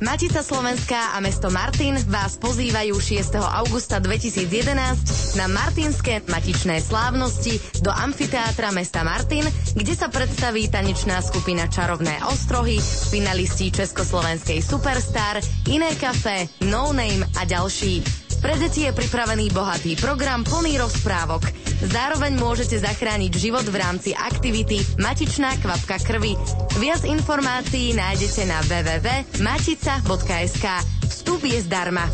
[0.00, 3.36] Matica Slovenská a mesto Martin vás pozývajú 6.
[3.36, 9.44] augusta 2011 na Martinské matičné slávnosti do amfiteátra mesta Martin,
[9.76, 12.80] kde sa predstaví tanečná skupina Čarovné ostrohy,
[13.12, 18.00] finalisti Československej Superstar, Iné kafe, No Name a ďalší.
[18.40, 21.69] Pre deti je pripravený bohatý program plný rozprávok.
[21.80, 26.36] Zároveň môžete zachrániť život v rámci aktivity Matičná kvapka krvi.
[26.76, 30.66] Viac informácií nájdete na www.matica.sk.
[31.08, 32.04] Vstup je zdarma.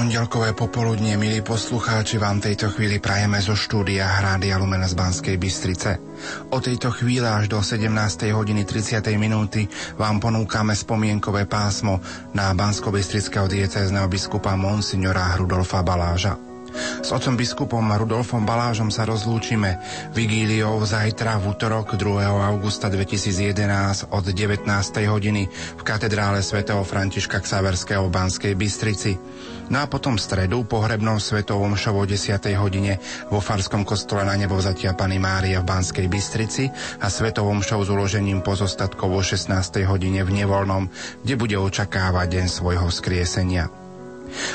[0.00, 6.00] Pondelkové popoludnie, milí poslucháči, vám tejto chvíli prajeme zo štúdia Hrádia Lumen z Banskej Bystrice.
[6.48, 8.32] O tejto chvíle až do 17.
[8.32, 8.96] hodiny 30.
[9.20, 9.68] minúty
[10.00, 12.00] vám ponúkame spomienkové pásmo
[12.32, 16.49] na bansko-bystrického diecézneho biskupa Monsignora Rudolfa Baláža.
[17.00, 19.82] S otcom biskupom Rudolfom Balážom sa rozlúčime
[20.14, 22.22] vigíliou zajtra v útorok 2.
[22.26, 24.66] augusta 2011 od 19.
[25.10, 29.18] hodiny v katedrále svätého Františka Ksaverského v Banskej Bystrici.
[29.70, 32.42] No a potom v stredu pohrebnom svetovom šovo 10.
[32.58, 32.98] hodine
[33.30, 36.66] vo Farskom kostole na nebovzatia Pany Márie v Banskej Bystrici
[36.98, 39.50] a svetovom šov s uložením pozostatkov o 16.
[39.86, 40.90] hodine v Nevolnom,
[41.22, 43.89] kde bude očakávať deň svojho skriesenia.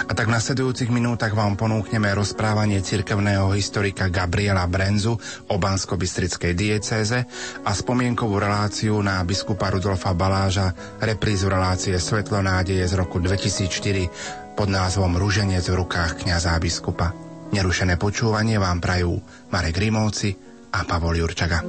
[0.05, 5.15] A tak v nasledujúcich minútach vám ponúkneme rozprávanie cirkevného historika Gabriela Brenzu
[5.49, 7.23] o bansko-bystrickej diecéze
[7.63, 14.71] a spomienkovú reláciu na biskupa Rudolfa Baláža, reprízu relácie Svetlo nádeje z roku 2004 pod
[14.71, 17.11] názvom Rúženec v rukách kniaza biskupa.
[17.51, 19.19] Nerušené počúvanie vám prajú
[19.51, 20.33] Marek Rimovci
[20.73, 21.63] a Pavol Jurčaga.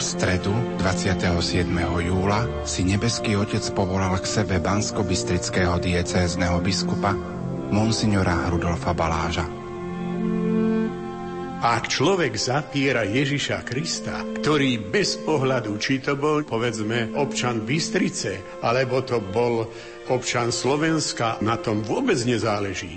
[0.00, 1.68] V stredu 27.
[2.00, 7.12] júla si nebeský otec povolal k sebe bansko-bystrického diecézneho biskupa
[7.68, 9.44] monsignora Rudolfa Baláža.
[11.60, 19.04] Ak človek zapiera Ježiša Krista, ktorý bez ohľadu, či to bol, povedzme, občan Bystrice, alebo
[19.04, 19.68] to bol
[20.08, 22.96] občan Slovenska, na tom vôbec nezáleží.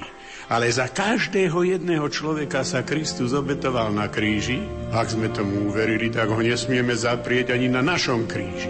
[0.54, 4.62] Ale za každého jedného človeka sa Kristus obetoval na kríži.
[4.94, 8.70] Ak sme tomu uverili, tak ho nesmieme zaprieť ani na našom kríži.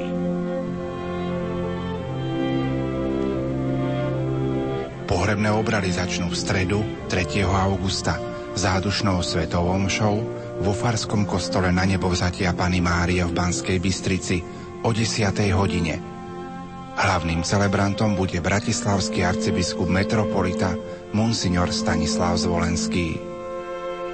[5.12, 6.80] Pohrebné obrady začnú v stredu
[7.12, 7.44] 3.
[7.44, 8.16] augusta
[8.56, 10.16] zádušnou svetovou mšou
[10.64, 14.40] vo Farskom kostole na nebovzatia Pany Márie v Banskej Bystrici
[14.88, 15.36] o 10.
[15.52, 16.13] hodine.
[16.94, 20.78] Hlavným celebrantom bude bratislavský arcibiskup metropolita
[21.12, 23.18] Monsignor Stanislav Zvolenský.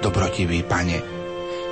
[0.00, 1.04] Dobrotivý pane,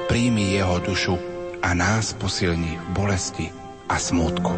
[0.07, 1.17] príjmi jeho dušu
[1.65, 3.47] a nás posilni v bolesti
[3.89, 4.53] a smútku.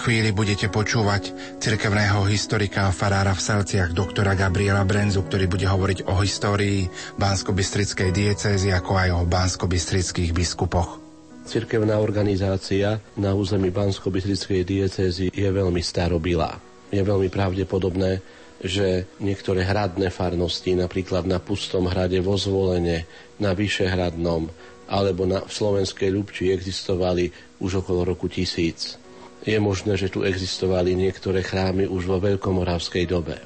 [0.00, 1.28] Chvíli budete počúvať
[1.60, 6.88] cirkevného historika a farára v Selciach doktora Gabriela Brenzu, ktorý bude hovoriť o histórii
[7.20, 10.96] Bansko-Bystrickej diecézy ako aj o Bansko-Bystrických biskupoch.
[11.44, 16.56] Cirkevná organizácia na území Bansko-Bystrickej diecézy je veľmi starobilá.
[16.88, 18.24] Je veľmi pravdepodobné,
[18.64, 23.04] že niektoré hradné farnosti, napríklad na Pustom hrade vo Zvolene,
[23.36, 24.48] na Vyšehradnom
[24.88, 27.28] alebo na, v Slovenskej Ľubči existovali
[27.60, 28.96] už okolo roku tisíc
[29.40, 33.36] je možné, že tu existovali niektoré chrámy už vo veľkomoravskej dobe.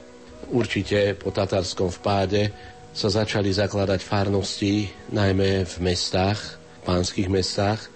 [0.51, 2.51] Určite po tatarskom vpáde
[2.95, 6.39] sa začali zakladať farnosti najmä v mestách,
[6.87, 7.91] pánskych mestách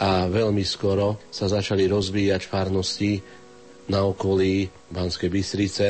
[0.00, 3.20] a veľmi skoro sa začali rozvíjať farnosti
[3.90, 5.88] na okolí Banskej Bystrice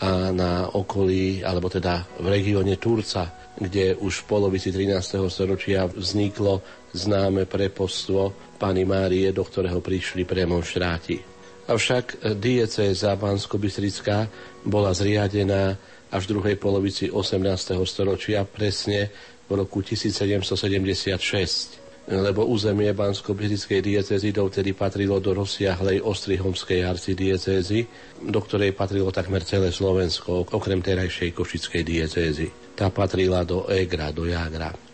[0.00, 5.28] a na okolí, alebo teda v regióne Turca, kde už v polovici 13.
[5.28, 6.64] storočia vzniklo
[6.96, 11.16] známe prepostvo Pany Márie, do ktorého prišli premonštráti.
[11.64, 14.28] Avšak diecéza Bansko-Bystrická
[14.68, 15.80] bola zriadená
[16.12, 17.40] až v druhej polovici 18.
[17.88, 19.08] storočia, presne
[19.48, 21.80] v roku 1776
[22.10, 27.86] lebo územie Bansko-Bystrickej diecézy dovtedy patrilo do rozsiahlej Ostrihomskej arcidiecézy,
[28.26, 32.50] do ktorej patrilo takmer celé Slovensko, okrem terajšej Košickej diecézy.
[32.74, 34.89] Tá patrila do Egra, do Jagra.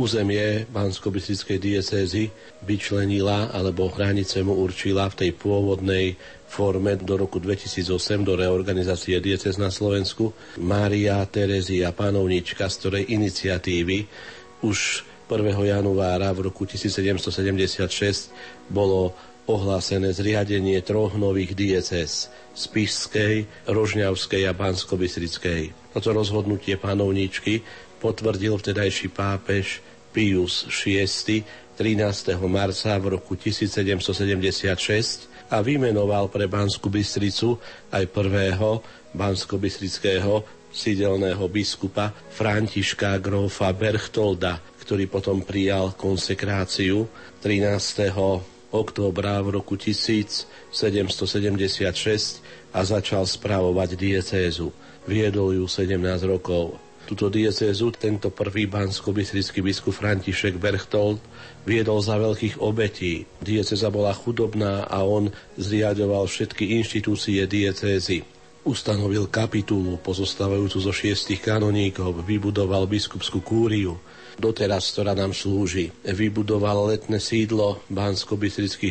[0.00, 1.12] Územie bansko
[1.60, 2.32] diecézy
[2.64, 6.16] vyčlenila alebo hranice mu určila v tej pôvodnej
[6.48, 14.08] forme do roku 2008 do reorganizácie diecez na Slovensku Mária Terezia Panovnička, z ktorej iniciatívy
[14.64, 15.68] už 1.
[15.68, 19.12] januára v roku 1776 bolo
[19.46, 24.96] ohlásené zriadenie troch nových diecez Spišskej, Rožňavskej a bansko
[25.92, 27.62] Toto rozhodnutie panovničky
[28.00, 31.42] potvrdil vtedajší pápež Pius VI
[31.78, 32.36] 13.
[32.44, 37.56] marca v roku 1776 a vymenoval pre Banskú Bystricu
[37.90, 38.84] aj prvého
[39.16, 47.10] bansko-bystrického sídelného biskupa Františka Grofa Berchtolda, ktorý potom prijal konsekráciu
[47.42, 48.14] 13.
[48.70, 50.70] októbra v roku 1776
[52.70, 54.70] a začal spravovať diecézu.
[55.10, 55.98] Viedol ju 17
[56.30, 56.89] rokov.
[57.10, 61.18] Tuto diecézu tento prvý bansko biskup František Berchtold
[61.66, 63.26] viedol za veľkých obetí.
[63.42, 65.26] Dieceza bola chudobná a on
[65.58, 68.22] zriadoval všetky inštitúcie diecézy.
[68.62, 73.98] Ustanovil kapitulu pozostávajúcu zo šiestich kanoníkov, vybudoval biskupskú kúriu,
[74.38, 75.90] doteraz, ktorá nám slúži.
[76.06, 78.38] Vybudoval letné sídlo bansko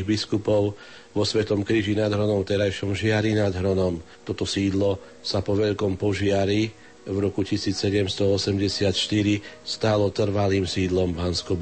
[0.04, 0.76] biskupov
[1.16, 4.04] vo Svetom kríži nad Hronom, terajšom Žiari nad Hronom.
[4.28, 8.94] Toto sídlo sa po veľkom požiari v roku 1784
[9.66, 11.58] stálo trvalým sídlom bansko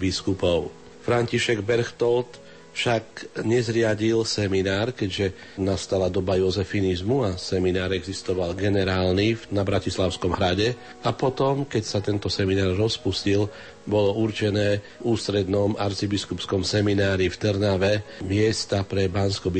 [0.00, 0.72] biskupov.
[1.04, 2.48] František Berchtold
[2.78, 11.10] však nezriadil seminár, keďže nastala doba jozefinizmu a seminár existoval generálny na Bratislavskom hrade a
[11.10, 13.50] potom, keď sa tento seminár rozpustil,
[13.82, 17.92] bolo určené ústrednom arcibiskupskom seminári v Trnave
[18.22, 19.50] miesta pre bansko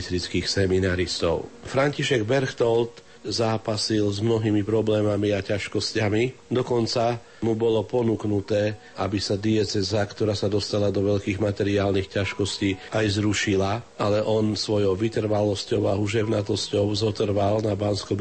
[0.46, 1.50] seminaristov.
[1.66, 6.50] František Berchtold zápasil s mnohými problémami a ťažkosťami.
[6.52, 13.06] Dokonca mu bolo ponúknuté, aby sa dieceza, ktorá sa dostala do veľkých materiálnych ťažkostí, aj
[13.18, 18.18] zrušila, ale on svojou vytrvalosťou a uževnatosťou zotrval na bansko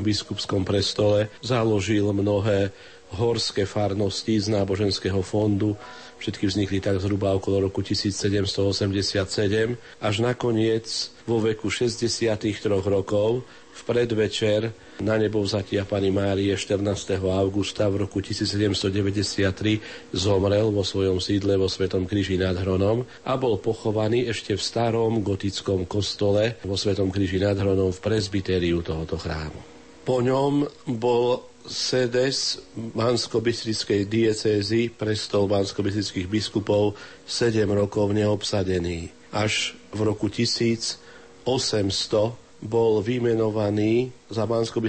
[0.00, 2.70] biskupskom prestole, založil mnohé
[3.10, 5.74] horské farnosti z náboženského fondu,
[6.22, 10.86] všetky vznikli tak zhruba okolo roku 1787, až nakoniec
[11.26, 13.42] vo veku 63 rokov
[13.84, 17.16] predvečer na nebo vzatia pani Márie 14.
[17.20, 23.56] augusta v roku 1793 zomrel vo svojom sídle vo Svetom kríži nad Hronom a bol
[23.58, 29.60] pochovaný ešte v starom gotickom kostole vo Svetom kríži nad Hronom v presbytériu tohoto chrámu.
[30.04, 30.64] Po ňom
[30.96, 36.96] bol sedes Bansko-Bystrickej diecézy, prestol Bansko-Bystrických biskupov
[37.28, 39.12] 7 rokov neobsadený.
[39.30, 44.84] Až v roku 1800 bol vymenovaný za bansko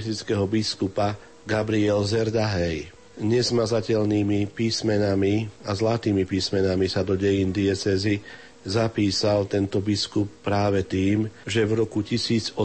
[0.46, 1.16] biskupa
[1.48, 2.92] Gabriel Zerdahej.
[3.20, 8.24] Nesmazateľnými písmenami a zlatými písmenami sa do dejín diecezy
[8.62, 12.56] zapísal tento biskup práve tým, že v roku 1807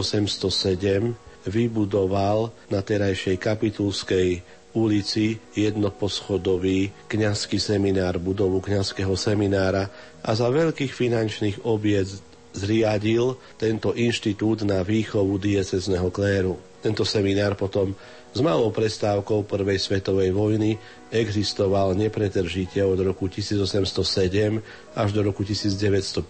[1.48, 4.28] vybudoval na terajšej kapitulskej
[4.76, 9.88] ulici jednoposchodový kňazský seminár, budovu kňazského seminára
[10.22, 16.56] a za veľkých finančných obiec zriadil tento inštitút na výchovu diecezného kléru.
[16.78, 17.92] Tento seminár potom
[18.28, 20.76] s malou prestávkou Prvej svetovej vojny
[21.08, 24.60] existoval nepretržite od roku 1807
[24.92, 26.22] až do roku 1950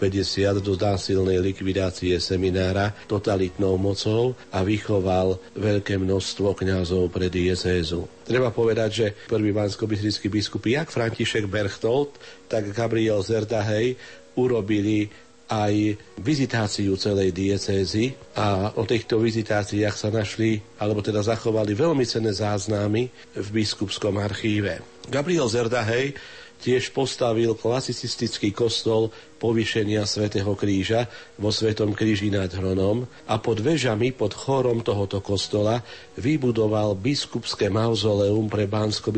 [0.62, 8.06] do násilnej likvidácie seminára totalitnou mocou a vychoval veľké množstvo kňazov pre diecézu.
[8.22, 9.90] Treba povedať, že prvý bansko
[10.30, 12.14] biskup, jak František Berchtold,
[12.46, 13.98] tak Gabriel Zerdahej
[14.38, 15.10] urobili
[15.48, 22.36] aj vizitáciu celej diecézy a o týchto vizitáciách sa našli, alebo teda zachovali veľmi cenné
[22.36, 24.84] záznamy v biskupskom archíve.
[25.08, 26.12] Gabriel Zerdahej
[26.58, 31.06] tiež postavil klasicistický kostol povýšenia svätého Kríža
[31.38, 35.80] vo Svetom Kríži nad Hronom a pod vežami, pod chorom tohoto kostola
[36.18, 39.14] vybudoval biskupské mauzoleum pre bansko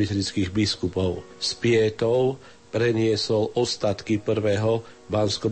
[0.52, 2.36] biskupov s pietou
[2.70, 5.50] preniesol ostatky prvého bansko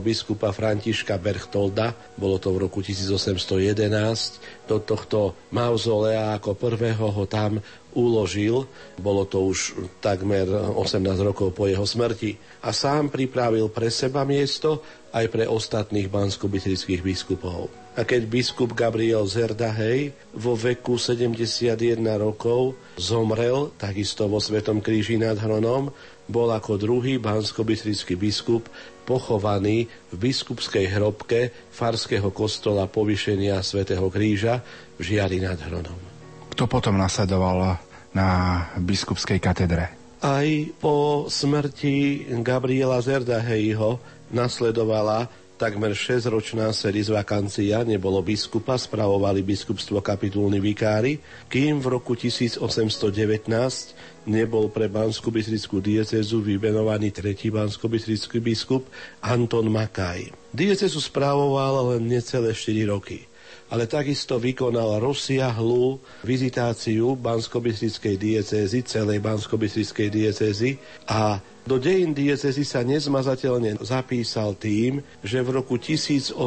[0.00, 7.60] biskupa Františka Berchtolda, bolo to v roku 1811, do tohto mauzolea ako prvého ho tam
[7.92, 8.64] uložil,
[8.96, 12.36] bolo to už takmer 18 rokov po jeho smrti.
[12.64, 14.80] A sám pripravil pre seba miesto
[15.12, 17.72] aj pre ostatných bansko biskupov.
[17.96, 25.40] A keď biskup Gabriel Zerdahej vo veku 71 rokov zomrel, takisto vo Svetom kríži nad
[25.40, 25.88] Hronom,
[26.26, 27.62] bol ako druhý bansko
[28.18, 28.66] biskup
[29.06, 34.60] pochovaný v biskupskej hrobke farského kostola povyšenia svätého Kríža
[34.98, 35.98] v Žiari nad Hronom.
[36.50, 37.78] Kto potom nasledoval
[38.10, 38.28] na
[38.82, 39.94] biskupskej katedre?
[40.24, 40.48] Aj
[40.82, 44.00] po smrti Gabriela Zerdahejho
[44.34, 46.68] nasledovala takmer 6-ročná
[47.08, 51.16] vakancia, nebolo biskupa, spravovali biskupstvo kapitulní vikári,
[51.48, 52.60] kým v roku 1819
[54.26, 57.86] nebol pre bansko bystrickú diecezu vymenovaný tretí bansko
[58.42, 58.84] biskup
[59.22, 60.34] Anton Makaj.
[60.50, 63.24] Diecezu správoval len necelé 4 roky
[63.66, 67.58] ale takisto vykonal rozsiahlú vizitáciu bansko
[68.14, 69.58] diecézy, celej bansko
[70.06, 70.78] diecézy
[71.10, 76.38] a do dejín diecezy sa nezmazateľne zapísal tým, že v roku 1821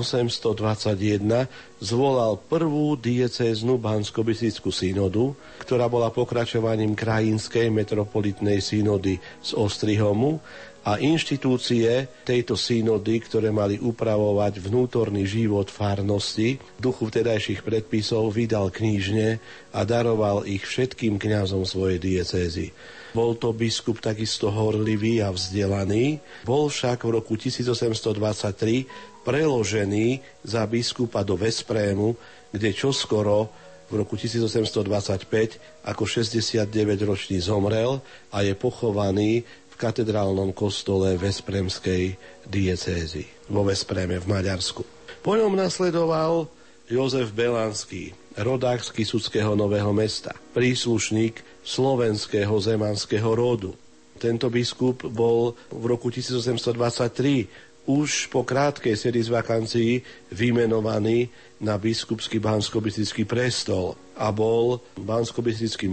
[1.83, 4.23] zvolal prvú diecéznu bansko
[4.71, 10.39] synodu, ktorá bola pokračovaním krajinskej metropolitnej synody z Ostrihomu
[10.87, 19.43] a inštitúcie tejto synody, ktoré mali upravovať vnútorný život farnosti, duchu vtedajších predpisov vydal knížne
[19.75, 22.71] a daroval ich všetkým kňazom svojej diecézy.
[23.11, 31.25] Bol to biskup takisto horlivý a vzdelaný, bol však v roku 1823 preložený za biskupa
[31.25, 32.13] do Vesprému,
[32.53, 33.49] kde čoskoro
[33.89, 37.97] v roku 1825 ako 69-ročný zomrel
[38.29, 39.41] a je pochovaný
[39.79, 44.83] katedrálnom kostole Vespremskej diecézy vo Vespreme v Maďarsku.
[45.23, 46.51] Po ňom nasledoval
[46.91, 53.73] Jozef Belanský, rodák z Kisuckého Nového mesta, príslušník slovenského zemanského rodu.
[54.19, 61.25] Tento biskup bol v roku 1823 už po krátkej sérii z vakancií vymenovaný
[61.57, 62.77] na biskupský bansko
[63.25, 65.41] prestol a bol bansko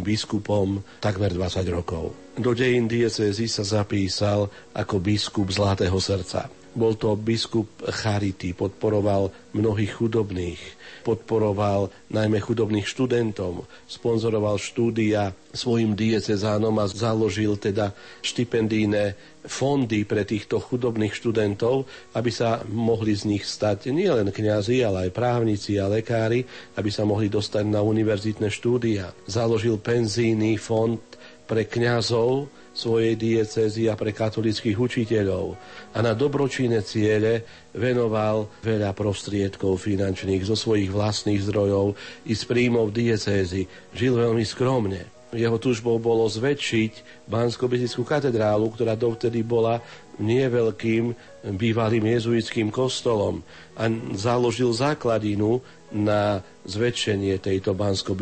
[0.05, 2.13] biskupom takmer 20 rokov.
[2.37, 6.53] Do dejín diecézy sa zapísal ako biskup Zlatého srdca.
[6.77, 10.61] Bol to biskup Charity, podporoval mnohých chudobných,
[11.09, 19.17] podporoval najmä chudobných študentov, sponzoroval štúdia svojim diecezánom a založil teda štipendijné
[19.49, 25.17] fondy pre týchto chudobných študentov, aby sa mohli z nich stať nielen kňazi, ale aj
[25.17, 26.45] právnici a lekári,
[26.77, 29.17] aby sa mohli dostať na univerzitné štúdia.
[29.25, 31.01] Založil penzíny fond
[31.49, 35.57] pre kňazov, svojej diecezy a pre katolických učiteľov
[35.97, 37.43] a na dobročinné ciele
[37.73, 41.97] venoval veľa prostriedkov finančných zo svojich vlastných zdrojov
[42.29, 43.65] i z príjmov diecézy.
[43.97, 45.09] Žil veľmi skromne.
[45.35, 47.67] Jeho tužbou bolo zväčšiť bansko
[48.07, 49.83] katedrálu, ktorá dovtedy bola
[50.23, 51.13] nie veľkým
[51.57, 53.43] bývalým jezuitským kostolom
[53.77, 55.61] a založil základinu
[55.93, 58.15] na zväčšenie tejto bansko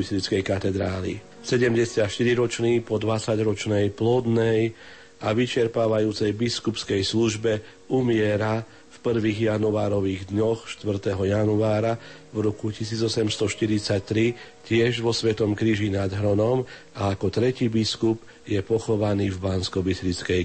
[0.43, 1.34] katedrály.
[1.45, 4.73] 74-ročný po 20-ročnej plodnej
[5.21, 7.61] a vyčerpávajúcej biskupskej službe
[7.93, 11.13] umiera v prvých januárových dňoch 4.
[11.29, 12.01] januára
[12.33, 16.65] v roku 1843 tiež vo Svetom kríži nad Hronom
[16.97, 19.85] a ako tretí biskup je pochovaný v bansko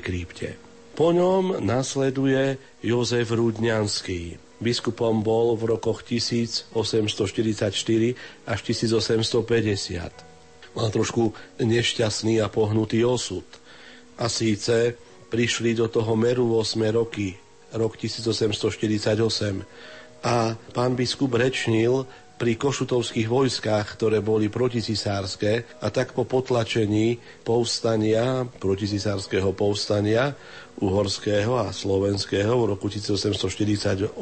[0.03, 0.59] krypte.
[0.99, 4.35] Po ňom nasleduje Jozef Rudňanský.
[4.59, 6.75] Biskupom bol v rokoch 1844
[8.43, 10.28] až 1850
[10.79, 13.43] mal trošku nešťastný a pohnutý osud.
[14.15, 14.95] A síce
[15.27, 17.35] prišli do toho meru 8 roky,
[17.75, 19.19] rok 1848.
[20.23, 22.07] A pán biskup rečnil
[22.39, 30.31] pri košutovských vojskách, ktoré boli proticisárske a tak po potlačení povstania, proticisárskeho povstania
[30.79, 34.15] uhorského a slovenského v roku 1848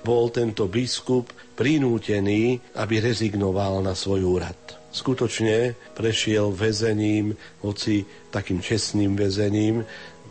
[0.00, 7.34] bol tento biskup prinútený, aby rezignoval na svoj úrad skutočne prešiel väzením,
[7.66, 9.82] hoci takým čestným väzením.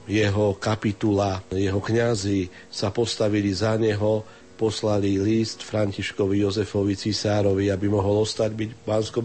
[0.08, 4.24] Jeho kapitula, jeho kňazi sa postavili za neho,
[4.55, 9.20] poslali list Františkovi Jozefovi Cisárovi, aby mohol ostať byť bansko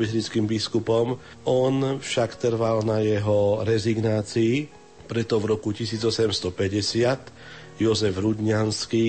[0.46, 1.18] biskupom.
[1.46, 4.66] On však trval na jeho rezignácii,
[5.06, 9.06] preto v roku 1850 Jozef Rudňanský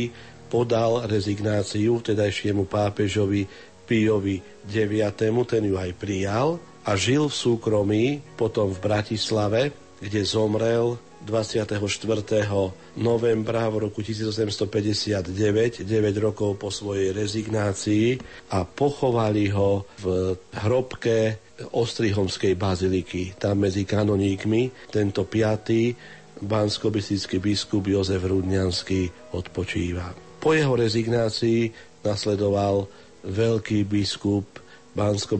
[0.49, 3.45] podal rezignáciu vtedajšiemu pápežovi
[3.89, 4.37] Píjovi
[4.69, 5.09] IX,
[5.49, 8.05] ten ju aj prijal a žil v súkromí
[8.37, 9.61] potom v Bratislave,
[9.97, 11.75] kde zomrel 24.
[12.95, 18.21] novembra v roku 1859, 9 rokov po svojej rezignácii
[18.55, 21.41] a pochovali ho v hrobke
[21.75, 23.35] Ostrihomskej baziliky.
[23.35, 25.91] Tam medzi kanoníkmi tento piatý
[26.39, 26.87] bansko
[27.43, 30.15] biskup Jozef Rudňanský odpočíva.
[30.39, 31.67] Po jeho rezignácii
[31.99, 32.87] nasledoval
[33.23, 34.45] veľký biskup
[34.95, 35.37] bansko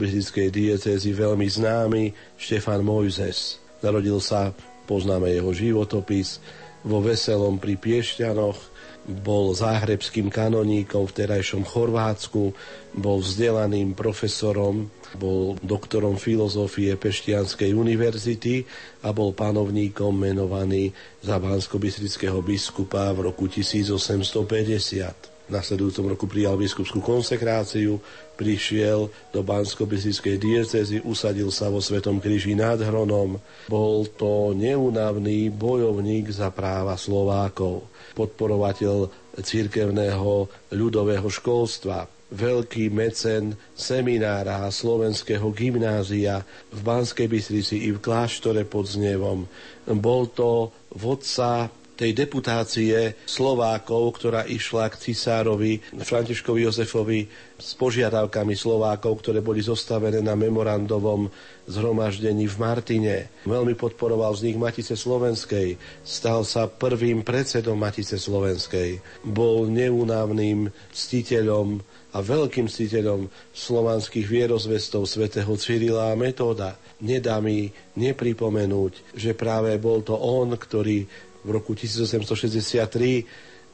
[0.53, 2.03] diecézy, veľmi známy
[2.39, 3.59] Štefan Mojzes.
[3.83, 4.53] Narodil sa,
[4.85, 6.39] poznáme jeho životopis,
[6.83, 12.53] vo Veselom pri Piešťanoch, bol záhrebským kanoníkom v terajšom Chorvátsku,
[12.93, 14.85] bol vzdelaným profesorom,
[15.17, 18.69] bol doktorom filozofie Peštianskej univerzity
[19.01, 20.93] a bol panovníkom menovaný
[21.25, 27.99] za bansko biskupa v roku 1850 nasledujúcom roku prijal biskupskú konsekráciu,
[28.39, 33.41] prišiel do bansko diecezy, usadil sa vo Svetom kríži nad Hronom.
[33.67, 45.49] Bol to neunavný bojovník za práva Slovákov, podporovateľ církevného ľudového školstva, veľký mecen seminára slovenského
[45.49, 49.49] gymnázia v Banskej Bystrici i v kláštore pod Znevom.
[49.89, 57.27] Bol to vodca tej deputácie Slovákov, ktorá išla k cisárovi Františkovi Jozefovi
[57.59, 61.27] s požiadavkami Slovákov, ktoré boli zostavené na memorandovom
[61.67, 63.15] zhromaždení v Martine.
[63.43, 65.75] Veľmi podporoval vznik Matice Slovenskej.
[66.07, 69.03] Stal sa prvým predsedom Matice Slovenskej.
[69.27, 76.73] Bol neunávnym ctiteľom a veľkým ctiteľom slovanských vierozvestov svätého Cyrila a Metóda.
[77.05, 81.05] Nedá mi nepripomenúť, že práve bol to on, ktorý
[81.49, 83.25] v roku 1863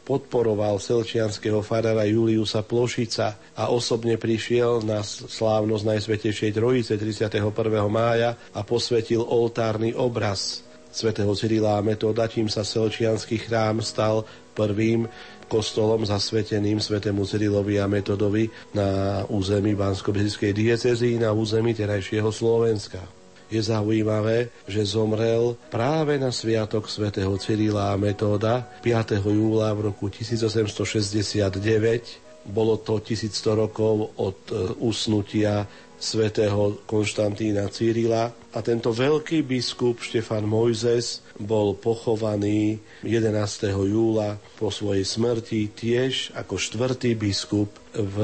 [0.06, 7.42] podporoval selčianského farára Juliusa Plošica a osobne prišiel na slávnosť Najsvetejšej Trojice 31.
[7.90, 10.62] mája a posvetil oltárny obraz
[10.94, 14.24] svätého Cyrila a Metoda, čím sa selčianský chrám stal
[14.56, 15.10] prvým
[15.52, 23.62] kostolom zasveteným svetému Cyrilovi a Metodovi na území bansko diecezy na území terajšieho Slovenska je
[23.62, 29.22] zaujímavé, že zomrel práve na sviatok svätého Cyrila a Metóda 5.
[29.22, 31.54] júla v roku 1869.
[32.46, 40.46] Bolo to 1100 rokov od e, usnutia svätého Konštantína Cyrila a tento veľký biskup Štefan
[40.46, 43.72] Mojzes bol pochovaný 11.
[43.74, 48.18] júla po svojej smrti tiež ako štvrtý biskup v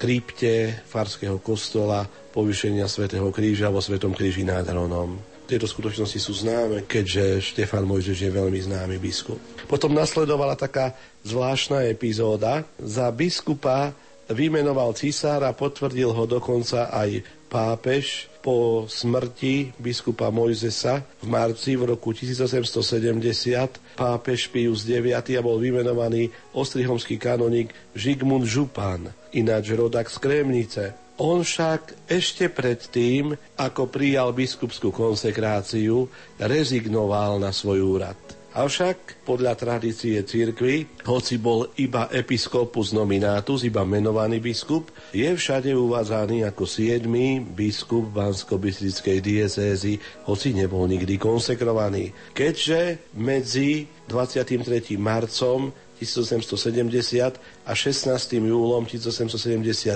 [0.00, 5.20] krypte farského kostola povýšenia svätého Kríža vo Svetom Kríži nad Hronom.
[5.44, 9.36] Tieto skutočnosti sú známe, keďže Štefan Mojžiš je veľmi známy biskup.
[9.68, 10.96] Potom nasledovala taká
[11.28, 12.64] zvláštna epizóda.
[12.80, 13.92] Za biskupa
[14.32, 17.20] vymenoval cisára, potvrdil ho dokonca aj
[17.52, 25.60] pápež po smrti biskupa Mojzesa v marci v roku 1870 pápež Pius IX a bol
[25.60, 31.01] vymenovaný ostrihomský kanonik Žigmund Župan, ináč rodak z Kremnice.
[31.22, 36.10] On však ešte predtým, ako prijal biskupskú konsekráciu,
[36.42, 38.18] rezignoval na svoj úrad.
[38.52, 46.44] Avšak podľa tradície církvy, hoci bol iba episkopus nominatus, iba menovaný biskup, je všade uvádzaný
[46.50, 49.96] ako siedmy biskup bansko diecézy,
[50.28, 52.12] hoci nebol nikdy konsekrovaný.
[52.34, 55.00] Keďže medzi 23.
[55.00, 55.70] marcom
[56.02, 58.42] 1870 a 16.
[58.42, 59.94] júlom 1871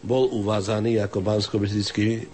[0.00, 1.56] bol uvádzaný ako bansko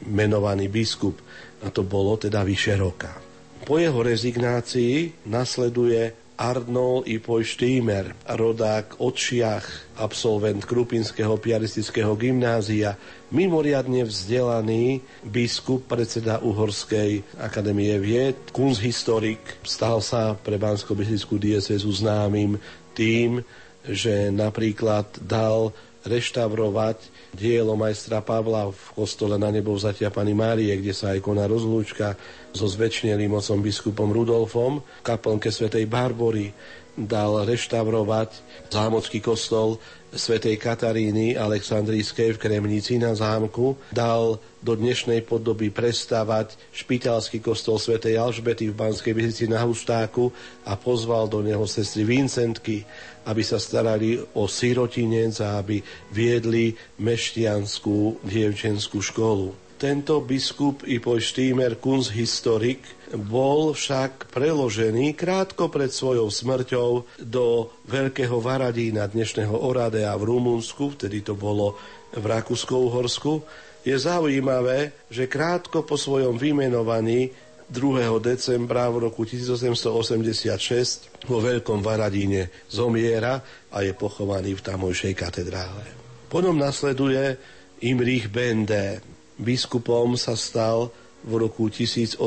[0.05, 1.17] menovaný biskup.
[1.65, 3.17] A to bolo teda vyše roka.
[3.63, 12.99] Po jeho rezignácii nasleduje Arnold Ipoj Štýmer, rodák od Šiach, absolvent Krupinského piaristického gymnázia,
[13.31, 20.99] mimoriadne vzdelaný biskup, predseda Uhorskej akadémie vied, kunsthistorik, stal sa pre bansko
[21.39, 22.59] diecezu známym
[22.93, 23.43] tým,
[23.83, 26.99] že napríklad dal reštaurovať
[27.33, 32.19] dielo majstra Pavla v kostole na nebo vzatia Pani Márie, kde sa aj koná rozlúčka
[32.51, 34.83] so zväčšnelým mocom biskupom Rudolfom.
[34.83, 36.51] V kaplnke svätej Barbory
[36.93, 38.31] dal reštaurovať
[38.69, 39.81] zámocký kostol
[40.13, 48.21] svätej Kataríny Aleksandrijskej v Kremnici na zámku, dal do dnešnej podoby prestavať špitalský kostol svätej
[48.21, 50.29] Alžbety v Banskej Bystrici na Hustáku
[50.69, 52.85] a pozval do neho sestry Vincentky,
[53.25, 55.81] aby sa starali o sirotinec a aby
[56.13, 59.62] viedli meštianskú dievčenskú školu.
[59.83, 62.87] Tento biskup Ipoj Štýmer Kunsthistorik
[63.19, 71.27] bol však preložený krátko pred svojou smrťou do Veľkého Varadína dnešného Oradea v Rumunsku, vtedy
[71.27, 71.75] to bolo
[72.15, 73.43] v Rakúsko-Uhorsku.
[73.83, 77.35] Je zaujímavé, že krátko po svojom vymenovaní
[77.67, 78.23] 2.
[78.23, 83.43] decembra v roku 1886 vo Veľkom Varadíne zomiera
[83.75, 85.83] a je pochovaný v tamojšej katedrále.
[86.31, 87.35] Potom nasleduje
[87.83, 89.12] Imrich Bende,
[89.43, 90.95] biskupom sa stal
[91.27, 92.23] v roku 1886.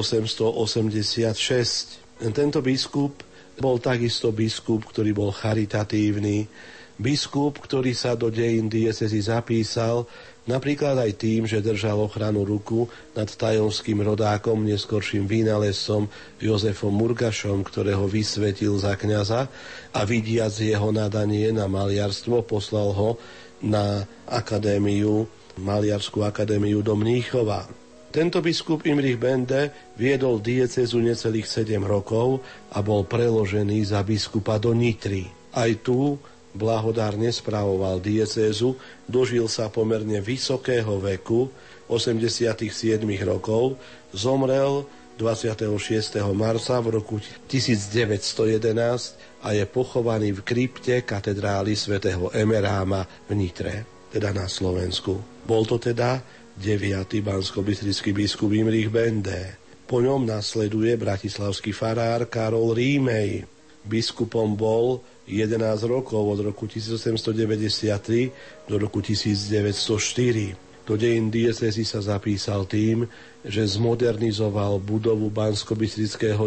[2.31, 3.23] Tento biskup
[3.55, 6.47] bol takisto biskup, ktorý bol charitatívny,
[6.95, 10.07] Biskup, ktorý sa do dejín diecezy zapísal,
[10.47, 16.07] napríklad aj tým, že držal ochranu ruku nad tajomským rodákom, neskorším vynálezcom
[16.39, 19.51] Jozefom Murgašom, ktorého vysvetil za kňaza
[19.91, 23.19] a vidiac jeho nadanie na maliarstvo poslal ho
[23.59, 25.27] na akadémiu,
[25.59, 27.67] Maliarskú akadémiu do Mníchova.
[28.15, 32.39] Tento biskup Imrich Bende viedol diecezu necelých 7 rokov
[32.71, 35.27] a bol preložený za biskupa do Nitry.
[35.51, 36.15] Aj tu
[36.55, 41.51] blahodárne spravoval diecézu, dožil sa pomerne vysokého veku,
[41.91, 43.75] 87 rokov,
[44.15, 44.87] zomrel
[45.19, 46.23] 26.
[46.31, 47.19] marca v roku
[47.51, 55.34] 1911 a je pochovaný v krypte katedrály svätého Emeráma v Nitre, teda na Slovensku.
[55.45, 56.25] Bol to teda
[56.57, 57.21] 9.
[57.21, 59.61] bansko biskup Imrich Bende.
[59.85, 63.45] Po ňom nasleduje bratislavský farár Karol Rímej.
[63.85, 70.89] Biskupom bol 11 rokov od roku 1893 do roku 1904.
[70.89, 73.05] Do dejín diecezy sa zapísal tým,
[73.45, 75.77] že zmodernizoval budovu bansko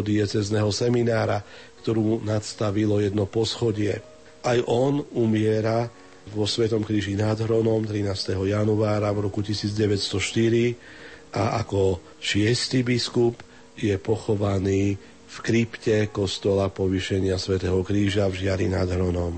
[0.03, 1.39] diecezného seminára,
[1.79, 4.03] ktorú nadstavilo jedno poschodie.
[4.43, 5.87] Aj on umiera
[6.29, 8.37] vo Svetom kríži nad Hronom 13.
[8.37, 13.41] januára v roku 1904 a ako šiestý biskup
[13.77, 14.97] je pochovaný
[15.29, 19.37] v krypte kostola povýšenia Svetého kríža v Žiari nad Hronom.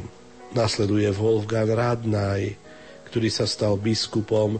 [0.51, 2.55] Nasleduje Wolfgang Radnaj,
[3.11, 4.59] ktorý sa stal biskupom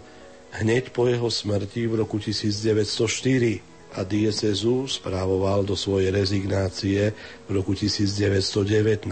[0.59, 7.11] hneď po jeho smrti v roku 1904 a diecezu správoval do svojej rezignácie
[7.47, 9.07] v roku 1919.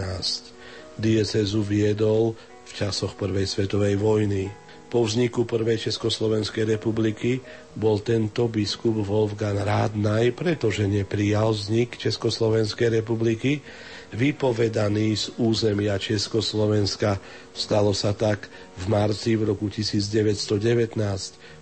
[1.00, 2.36] Diecezu viedol
[2.70, 4.46] v časoch Prvej svetovej vojny.
[4.90, 7.38] Po vzniku Prvej Československej republiky
[7.78, 13.62] bol tento biskup Wolfgang Rádnaj, pretože neprijal vznik Československej republiky,
[14.10, 17.22] vypovedaný z územia Československa.
[17.54, 20.98] Stalo sa tak v marci v roku 1919.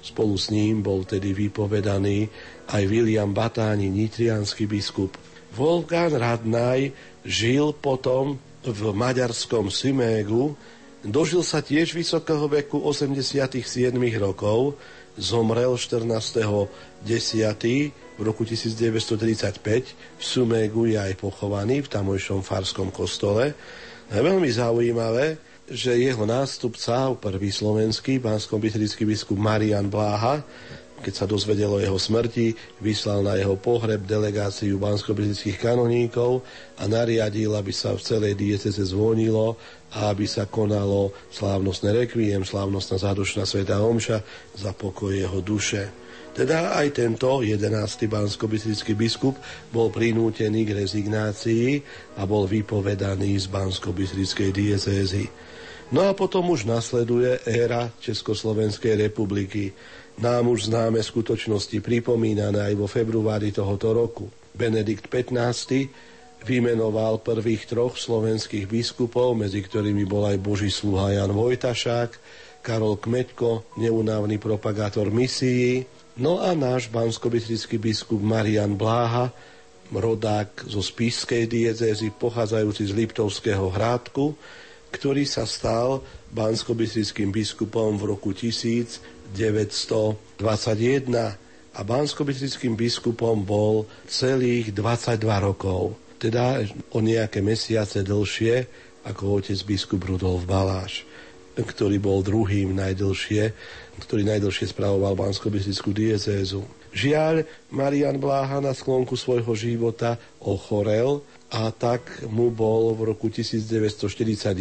[0.01, 2.33] Spolu s ním bol tedy vypovedaný
[2.73, 5.13] aj William Batáni, nitrianský biskup.
[5.53, 6.93] Wolfgang Radnaj
[7.29, 10.57] žil potom v maďarskom Simégu,
[11.09, 13.65] Dožil sa tiež vysokého veku 87
[14.21, 14.77] rokov,
[15.17, 16.69] zomrel 14.10.
[17.97, 19.57] v roku 1935,
[19.97, 23.57] v Sumegu je aj pochovaný v tamojšom farskom kostole.
[24.13, 25.41] Je veľmi zaujímavé,
[25.73, 30.45] že jeho nástupca, prvý slovenský, pánsko biskup Marian Bláha,
[30.99, 35.15] keď sa dozvedel o jeho smrti, vyslal na jeho pohreb delegáciu bansko
[35.57, 36.43] kanoníkov
[36.75, 39.55] a nariadil, aby sa v celej dieceze zvonilo
[39.95, 44.21] a aby sa konalo slávnostné rekviem, slávnostná zádušná sveta Omša
[44.57, 45.89] za pokoj jeho duše.
[46.37, 47.67] Teda aj tento 11.
[48.07, 48.47] bansko
[48.95, 49.35] biskup
[49.75, 51.83] bol prinútený k rezignácii
[52.21, 53.91] a bol vypovedaný z bansko
[54.55, 55.27] diecézy.
[55.89, 59.73] No a potom už nasleduje éra Československej republiky
[60.19, 64.27] nám už známe skutočnosti pripomínané aj vo februári tohoto roku.
[64.51, 65.87] Benedikt XV
[66.47, 72.11] vymenoval prvých troch slovenských biskupov, medzi ktorými bol aj Boží sluha Jan Vojtašák,
[72.63, 75.87] Karol Kmeďko, neunávny propagátor misií,
[76.19, 77.31] no a náš bansko
[77.79, 79.31] biskup Marian Bláha,
[79.89, 84.37] rodák zo Spišskej diecézy, pochádzajúci z Liptovského hrádku,
[84.93, 86.77] ktorý sa stal bansko
[87.33, 91.37] biskupom v roku 1000 921
[91.77, 92.25] a bansko
[92.75, 98.67] biskupom bol celých 22 rokov, teda o nejaké mesiace dlhšie
[99.07, 101.07] ako otec biskup Rudolf Baláš,
[101.55, 103.55] ktorý bol druhým najdlhšie,
[104.03, 105.49] ktorý najdlhšie spravoval bansko
[105.95, 106.63] diecézu.
[106.93, 114.53] Žiaľ, Marian Bláha na sklonku svojho života ochorel a tak mu bol v roku 1941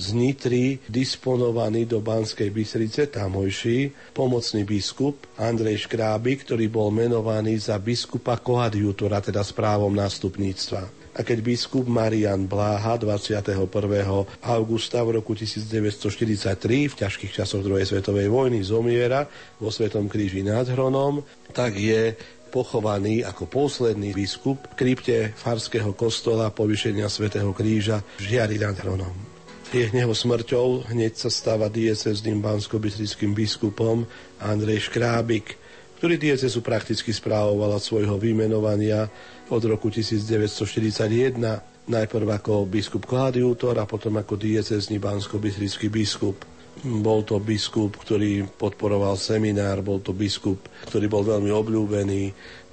[0.00, 7.76] z Nitry disponovaný do Banskej Bystrice tamojší pomocný biskup Andrej Škráby, ktorý bol menovaný za
[7.76, 11.06] biskupa koadjutora, teda správom nástupníctva.
[11.16, 13.56] A keď biskup Marian Bláha 21.
[14.44, 19.24] augusta v roku 1943 v ťažkých časoch druhej svetovej vojny zomiera
[19.56, 21.24] vo Svetom kríži nad Hronom,
[21.56, 22.12] tak je
[22.56, 29.12] pochovaný ako posledný biskup v krypte farského kostola povyšenia svätého Kríža v Žiari nad Hronom.
[29.76, 32.80] Jeho smrťou hneď sa stáva diecezným bansko
[33.36, 34.08] biskupom
[34.40, 35.60] Andrej Škrábik,
[36.00, 39.04] ktorý diecezu prakticky správoval od svojho vymenovania
[39.52, 41.36] od roku 1941,
[41.92, 45.36] najprv ako biskup Kladiútor a potom ako diecezný bansko
[45.92, 46.55] biskup.
[46.84, 52.22] Bol to biskup, ktorý podporoval seminár, bol to biskup, ktorý bol veľmi obľúbený.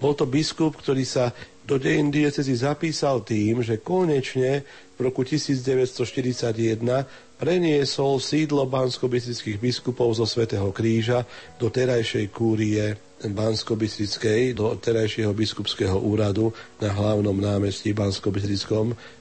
[0.04, 1.32] Bol to biskup, ktorý sa
[1.64, 6.84] do dejín diecezy zapísal tým, že konečne v roku 1941
[7.40, 9.08] preniesol sídlo bansko
[9.60, 11.24] biskupov zo Svetého kríža
[11.56, 13.80] do terajšej kúrie bansko
[14.52, 16.52] do terajšieho biskupského úradu
[16.84, 18.28] na hlavnom námestí bansko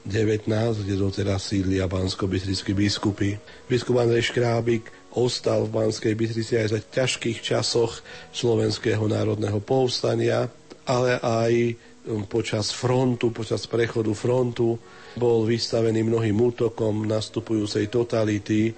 [0.03, 0.51] 19,
[0.83, 2.27] kde doteraz sídlia bansko
[2.75, 3.39] biskupy.
[3.71, 8.01] Biskup Andrej Škrábik ostal v Banskej Bystrici aj za ťažkých časoch
[8.33, 10.49] slovenského národného povstania,
[10.89, 11.53] ale aj
[12.09, 14.81] um, počas frontu, počas prechodu frontu
[15.13, 18.73] bol vystavený mnohým útokom nastupujúcej totality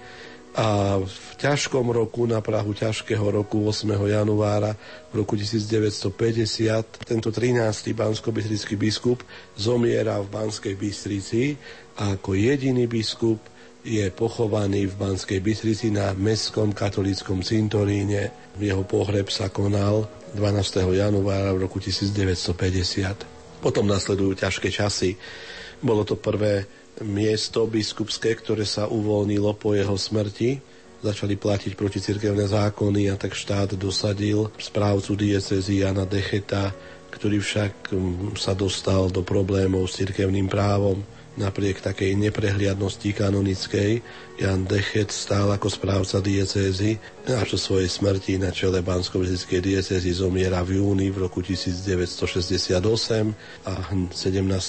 [0.55, 3.91] a v ťažkom roku, na Prahu ťažkého roku 8.
[3.91, 4.79] januára
[5.11, 7.59] v roku 1950 tento 13.
[7.91, 8.31] bansko
[8.79, 9.27] biskup
[9.59, 11.59] zomiera v Banskej Bystrici
[11.99, 13.43] a ako jediný biskup
[13.83, 18.55] je pochovaný v Banskej Bystrici na Mestskom katolíckom cintoríne.
[18.55, 20.07] Jeho pohreb sa konal
[20.39, 20.87] 12.
[20.95, 23.59] januára v roku 1950.
[23.59, 25.19] Potom nasledujú ťažké časy.
[25.83, 30.63] Bolo to prvé miesto biskupské, ktoré sa uvoľnilo po jeho smrti,
[31.03, 36.73] začali platiť proti cirkevné zákony a tak štát dosadil správcu diecezy Jana Decheta,
[37.13, 41.03] ktorý však mm, sa dostal do problémov s cirkevným právom.
[41.35, 43.99] Napriek takej neprehliadnosti kanonickej
[44.39, 46.95] Jan Dechet stál ako správca diecézy
[47.27, 49.19] až do svojej smrti na čele bansko
[49.51, 52.71] diecézy zomiera v júni v roku 1968
[53.67, 54.15] a 17.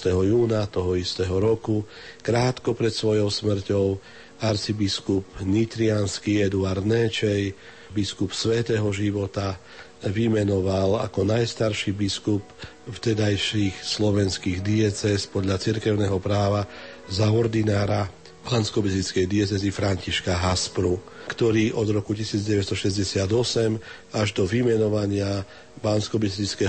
[0.09, 1.85] júna toho istého roku,
[2.25, 4.01] krátko pred svojou smrťou,
[4.41, 7.53] arcibiskup nitrianský Eduard Néčej,
[7.93, 9.61] biskup svätého života,
[10.01, 12.41] vymenoval ako najstarší biskup
[12.85, 16.69] vtedajších slovenských diecez podľa cirkevného práva
[17.09, 18.05] za ordinára
[18.45, 18.85] hansko
[19.25, 23.25] diecezy Františka Haspru, ktorý od roku 1968
[24.13, 25.41] až do vymenovania
[25.81, 26.21] bansko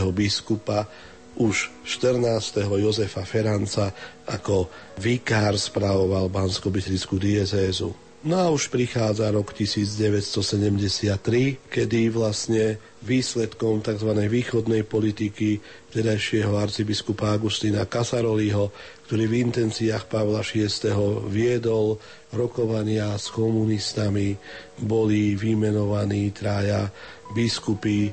[0.08, 0.88] biskupa
[1.36, 2.64] už 14.
[2.64, 3.92] Jozefa Feranca
[4.24, 6.72] ako vikár spravoval bansko
[7.20, 8.05] diecézu.
[8.26, 11.14] No a už prichádza rok 1973,
[11.70, 12.74] kedy vlastne
[13.06, 14.10] výsledkom tzv.
[14.26, 15.62] východnej politiky
[15.94, 18.74] vtedajšieho arcibiskupa Agustína Kasaroliho,
[19.06, 20.66] ktorý v intenciách Pavla VI.
[21.30, 22.02] viedol
[22.34, 24.34] rokovania s komunistami,
[24.74, 26.90] boli vymenovaní traja
[27.30, 28.10] biskupy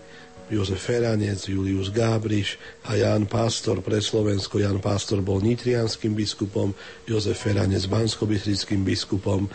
[0.54, 4.62] Jozef Feranec, Julius Gábriš a Jan Pastor pre Slovensko.
[4.62, 6.78] Jan Pastor bol nitrianským biskupom,
[7.10, 8.30] Jozef Feranec bansko
[8.84, 9.50] biskupom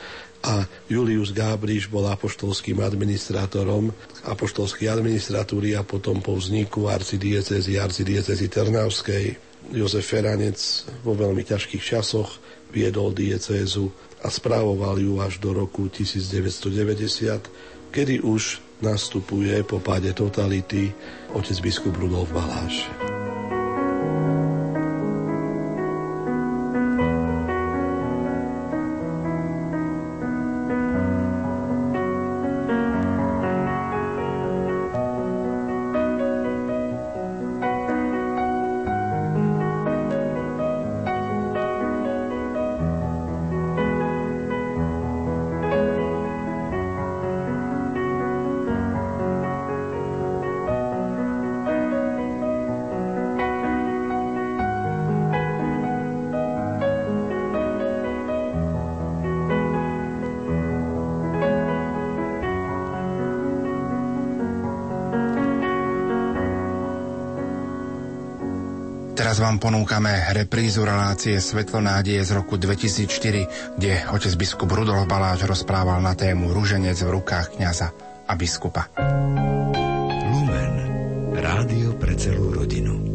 [0.45, 3.91] a Julius Gábriš bol apoštolským administrátorom
[4.23, 9.25] apoštolskej administratúry a potom po vzniku arcidiecezy, arcidiecezy Trnavskej.
[9.75, 10.59] Jozef Feranec
[11.03, 12.39] vo veľmi ťažkých časoch
[12.71, 13.91] viedol diecézu
[14.23, 20.95] a správoval ju až do roku 1990, kedy už nastupuje po páde totality
[21.35, 22.87] otec biskup Rudolf Baláš.
[69.29, 75.45] Teraz vám ponúkame reprízu relácie Svetlo nádeje z roku 2004, kde otec biskup Rudolf Baláš
[75.45, 77.93] rozprával na tému Rúženec v rukách kňaza
[78.25, 78.89] a biskupa.
[80.33, 80.73] Lumen.
[81.37, 83.08] Rádio pre celú rodinu.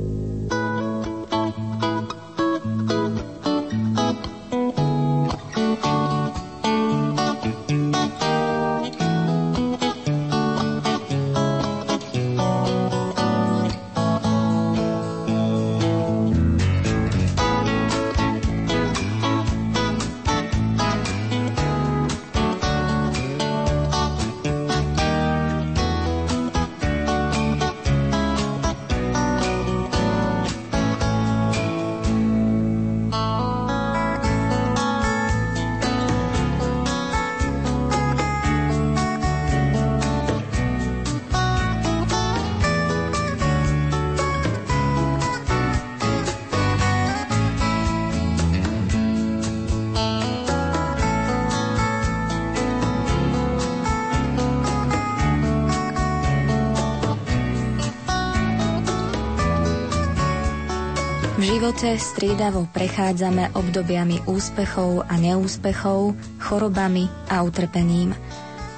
[61.97, 68.13] Striedavo prechádzame obdobiami úspechov a neúspechov, chorobami a utrpením.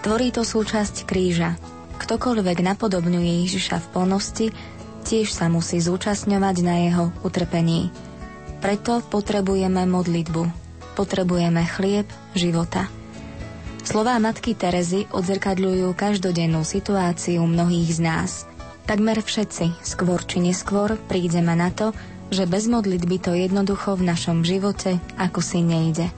[0.06, 1.58] Tvorí to súčasť kríža.
[1.98, 4.48] Ktokoľvek napodobňuje Ježiša v plnosti,
[5.06, 7.90] tiež sa musí zúčastňovať na jeho utrpení.
[8.62, 10.44] Preto potrebujeme modlitbu.
[10.98, 12.90] Potrebujeme chlieb života.
[13.86, 18.32] Slová matky Terezy odzrkadľujú každodennú situáciu mnohých z nás.
[18.90, 21.94] Takmer všetci, skôr či neskôr, prídeme na to,
[22.34, 26.10] že bez modlitby to jednoducho v našom živote ako si nejde.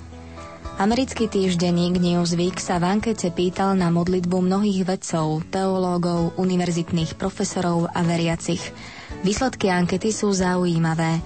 [0.77, 8.05] Americký týždenník Newsweek sa v ankete pýtal na modlitbu mnohých vedcov, teológov, univerzitných profesorov a
[8.05, 8.61] veriacich.
[9.25, 11.17] Výsledky ankety sú zaujímavé.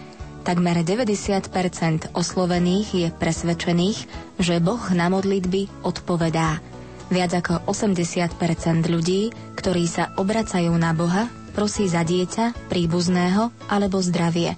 [0.48, 4.00] Takmer 90% oslovených je presvedčených,
[4.40, 6.64] že Boh na modlitby odpovedá.
[7.12, 14.56] Viac ako 80% ľudí, ktorí sa obracajú na Boha, prosí za dieťa, príbuzného alebo zdravie.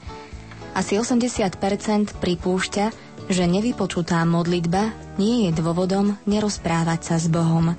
[0.73, 2.85] Asi 80% pripúšťa,
[3.29, 4.89] že nevypočutá modlitba
[5.21, 7.77] nie je dôvodom nerozprávať sa s Bohom.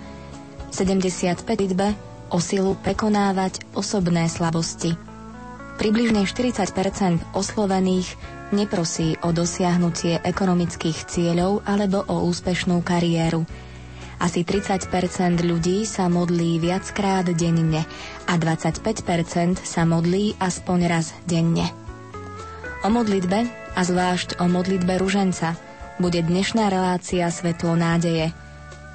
[0.71, 1.47] 75
[2.31, 4.99] o silu prekonávať osobné slabosti.
[5.75, 8.15] Približne 40% oslovených
[8.55, 13.43] neprosí o dosiahnutie ekonomických cieľov alebo o úspešnú kariéru.
[14.25, 14.89] Asi 30
[15.45, 17.85] ľudí sa modlí viackrát denne
[18.25, 19.05] a 25
[19.61, 21.69] sa modlí aspoň raz denne.
[22.81, 23.45] O modlitbe
[23.77, 25.61] a zvlášť o modlitbe ruženca
[26.01, 28.33] bude dnešná relácia Svetlo nádeje.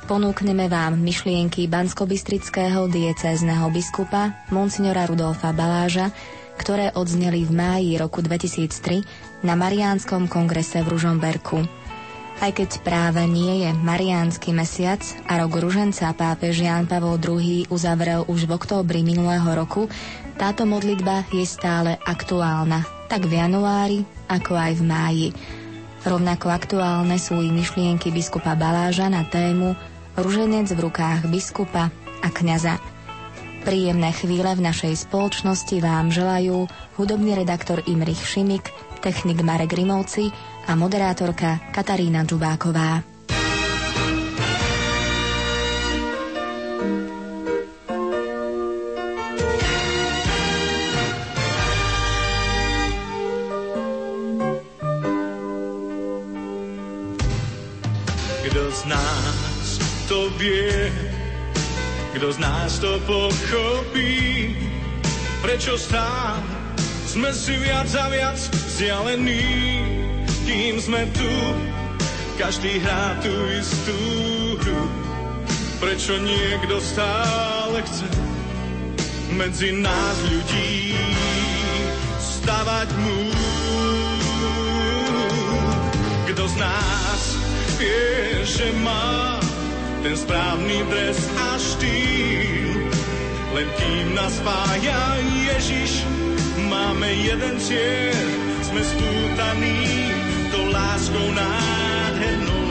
[0.09, 6.09] Ponúkneme vám myšlienky banskobistrického diecézneho biskupa Monsignora Rudolfa Baláža,
[6.57, 11.78] ktoré odzneli v máji roku 2003 na Mariánskom kongrese v Ružomberku.
[12.39, 18.23] Aj keď práve nie je Mariánsky mesiac a rok ruženca pápež Ján Pavol II uzavrel
[18.31, 19.91] už v októbri minulého roku,
[20.39, 23.99] táto modlitba je stále aktuálna, tak v januári,
[24.31, 25.27] ako aj v máji.
[26.07, 29.75] Rovnako aktuálne sú i myšlienky biskupa Baláža na tému
[30.15, 31.91] Ruženec v rukách biskupa
[32.23, 32.79] a kňaza.
[33.67, 38.71] Príjemné chvíle v našej spoločnosti vám želajú hudobný redaktor Imrich Šimik,
[39.03, 40.31] technik Marek Rimovci
[40.69, 43.01] a moderátorka Katarína Džubáková.
[58.69, 60.93] Z nás to vie,
[62.15, 64.55] kto z nás to pochopí,
[65.41, 66.39] prečo stále
[67.09, 69.98] sme si viac a viac vzdialení,
[70.49, 71.29] kým sme tu,
[72.41, 74.01] každý hrá tú istú
[74.57, 74.81] hru.
[75.77, 78.09] Prečo niekto stále chce
[79.37, 80.97] medzi nás ľudí
[82.17, 83.19] stavať mu?
[86.33, 87.21] Kto z nás
[87.77, 89.37] vie, že má
[90.01, 92.89] ten správny dres a štýl.
[93.53, 94.97] Len kým nás spája
[95.45, 96.01] Ježiš,
[96.65, 98.17] máme jeden cieľ,
[98.65, 100.18] sme spútaní
[100.99, 102.67] láskou nádhernou.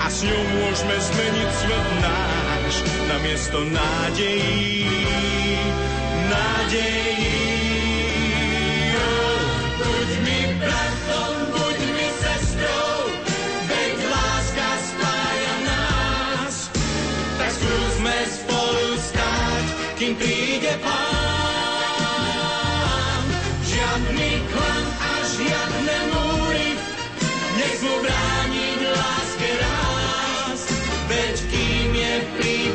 [0.00, 2.74] A s ňou môžeme zmeniť svet náš
[3.12, 4.88] na miesto nádejí,
[6.32, 7.44] nádejí.
[8.96, 9.44] Oh,
[9.84, 10.40] buď mi
[11.52, 12.96] buď mi sestrou,
[13.68, 16.54] veď láska spája nás.
[17.36, 18.84] Tak skúsme spolu
[20.00, 20.43] kým príde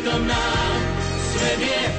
[0.10, 0.42] prítomná,
[1.32, 1.99] svet je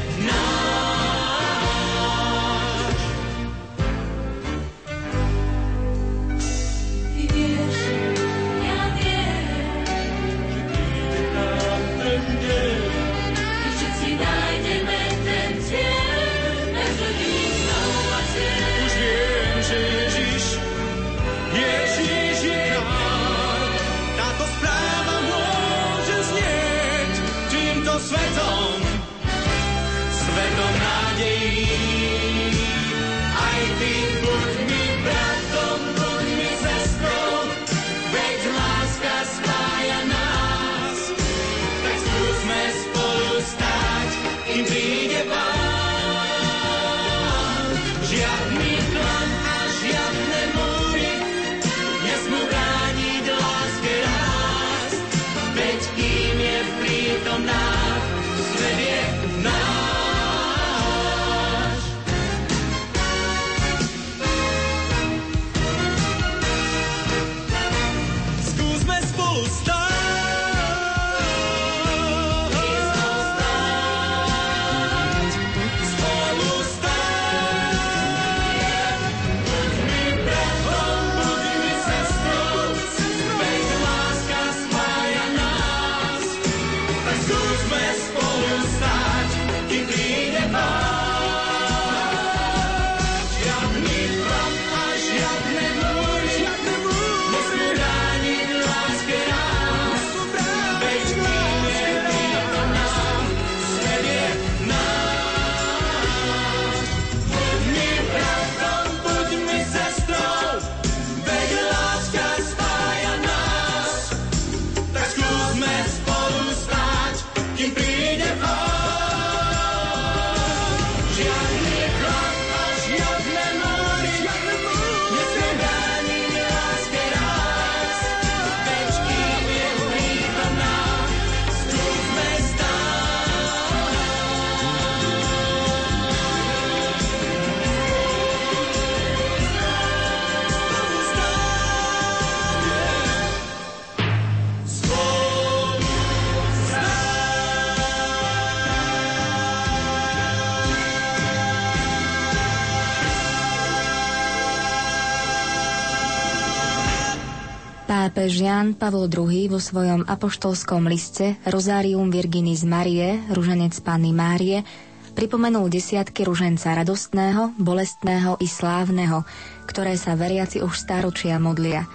[158.10, 164.66] Pápež Jan Pavol II vo svojom apoštolskom liste Rosarium Virginis Marie, ruženec Panny Márie,
[165.14, 169.22] pripomenul desiatky ruženca radostného, bolestného i slávneho,
[169.62, 171.86] ktoré sa veriaci už staročia modlia.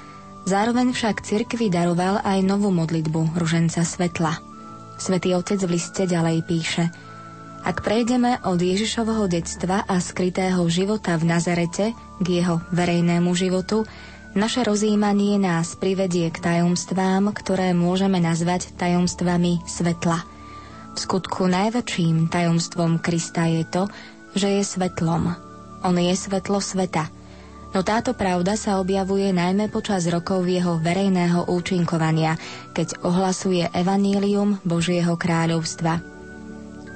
[0.47, 4.39] Zároveň však cirkvi daroval aj novú modlitbu ruženca svetla.
[4.95, 6.95] Svetý otec v liste ďalej píše
[7.67, 11.91] Ak prejdeme od Ježišovho detstva a skrytého života v Nazarete
[12.23, 13.83] k jeho verejnému životu,
[14.35, 20.27] naše rozjímanie nás privedie k tajomstvám, ktoré môžeme nazvať tajomstvami svetla.
[20.91, 23.87] V skutku najväčším tajomstvom Krista je to,
[24.35, 25.31] že je svetlom.
[25.87, 27.07] On je svetlo sveta.
[27.71, 32.35] No táto pravda sa objavuje najmä počas rokov jeho verejného účinkovania,
[32.75, 35.99] keď ohlasuje evanílium Božieho kráľovstva.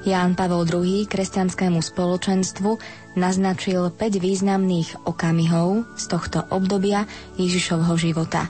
[0.08, 2.80] Ján Pavol II kresťanskému spoločenstvu
[3.20, 7.03] naznačil 5 významných okamihov z tohto obdobia
[7.36, 8.47] Ježišovho života.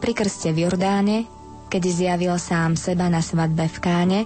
[0.00, 1.28] Pri krste v Jordáne,
[1.68, 4.20] keď zjavil sám seba na svadbe v Káne,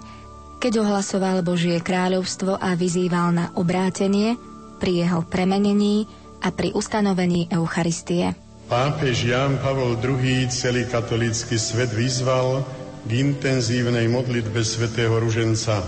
[0.62, 4.38] keď ohlasoval Božie kráľovstvo a vyzýval na obrátenie,
[4.82, 6.10] pri jeho premenení
[6.42, 8.34] a pri ustanovení Eucharistie.
[8.66, 12.66] Pápež Ján Pavol II celý katolícky svet vyzval
[13.06, 15.86] k intenzívnej modlitbe svätého Ruženca.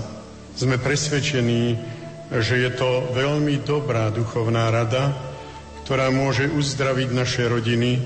[0.55, 1.75] Sme presvedčení,
[2.33, 5.13] že je to veľmi dobrá duchovná rada,
[5.85, 8.01] ktorá môže uzdraviť naše rodiny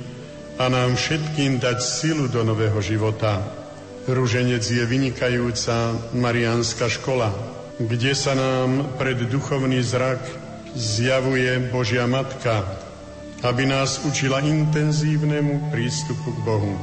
[0.58, 3.38] a nám všetkým dať silu do nového života.
[4.10, 7.30] Ruženec je vynikajúca mariánska škola,
[7.78, 10.18] kde sa nám pred duchovný zrak
[10.74, 12.66] zjavuje Božia Matka,
[13.46, 16.74] aby nás učila intenzívnemu prístupu k Bohu.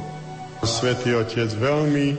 [0.64, 2.16] Svetý Otec veľmi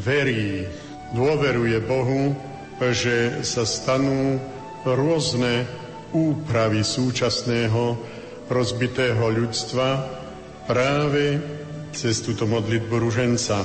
[0.00, 0.64] verí,
[1.12, 2.32] dôveruje Bohu,
[2.80, 4.40] že sa stanú
[4.84, 5.64] rôzne
[6.12, 7.96] úpravy súčasného
[8.46, 9.88] rozbitého ľudstva
[10.68, 11.40] práve
[11.96, 13.64] cez túto modlitbu ruženca.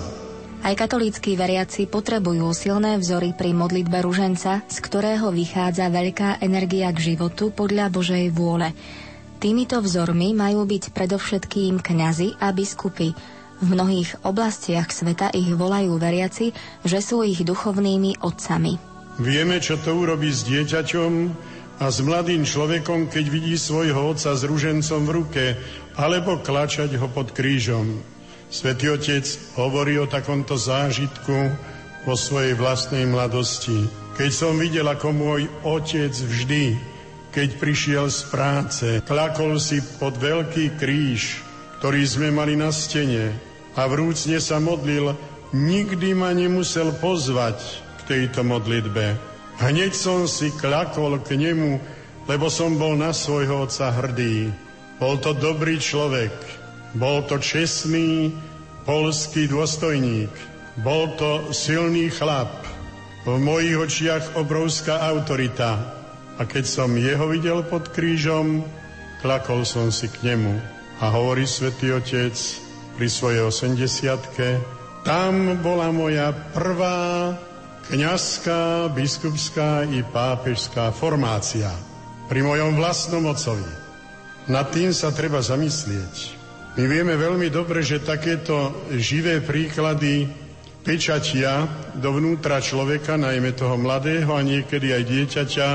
[0.60, 7.16] Aj katolíckí veriaci potrebujú silné vzory pri modlitbe ruženca, z ktorého vychádza veľká energia k
[7.16, 8.76] životu podľa Božej vôle.
[9.40, 13.16] Týmito vzormi majú byť predovšetkým kňazi a biskupy.
[13.60, 16.52] V mnohých oblastiach sveta ich volajú veriaci,
[16.84, 18.89] že sú ich duchovnými otcami.
[19.20, 21.12] Vieme, čo to urobí s dieťaťom
[21.84, 25.46] a s mladým človekom, keď vidí svojho otca s ružencom v ruke,
[26.00, 28.00] alebo klačať ho pod krížom.
[28.48, 29.28] Svetý Otec
[29.60, 31.52] hovorí o takomto zážitku
[32.08, 33.92] vo svojej vlastnej mladosti.
[34.16, 36.80] Keď som videl, ako môj otec vždy,
[37.36, 41.44] keď prišiel z práce, klakol si pod veľký kríž,
[41.84, 43.36] ktorý sme mali na stene
[43.76, 45.14] a vrúcne sa modlil,
[45.52, 49.14] nikdy ma nemusel pozvať, tejto modlitbe.
[49.62, 51.78] Hneď som si klakol k nemu,
[52.26, 54.50] lebo som bol na svojho otca hrdý.
[54.98, 56.34] Bol to dobrý človek,
[56.98, 58.34] bol to čestný
[58.84, 60.34] polský dôstojník,
[60.82, 62.50] bol to silný chlap,
[63.30, 65.78] v mojich očiach obrovská autorita.
[66.40, 68.64] A keď som jeho videl pod krížom,
[69.22, 70.56] klakol som si k nemu.
[71.00, 72.36] A hovorí svätý Otec
[72.96, 77.32] pri svojej 80 tam bola moja prvá
[77.90, 81.74] kňazská, biskupská i pápežská formácia
[82.30, 83.66] pri mojom vlastnom ocovi.
[84.46, 86.38] Nad tým sa treba zamyslieť.
[86.78, 90.30] My vieme veľmi dobre, že takéto živé príklady
[90.86, 91.66] pečatia
[91.98, 95.70] dovnútra človeka, najmä toho mladého a niekedy aj dieťaťa,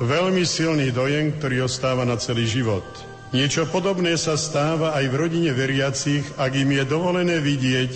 [0.00, 2.84] veľmi silný dojem, ktorý ostáva na celý život.
[3.32, 7.92] Niečo podobné sa stáva aj v rodine veriacich, ak im je dovolené vidieť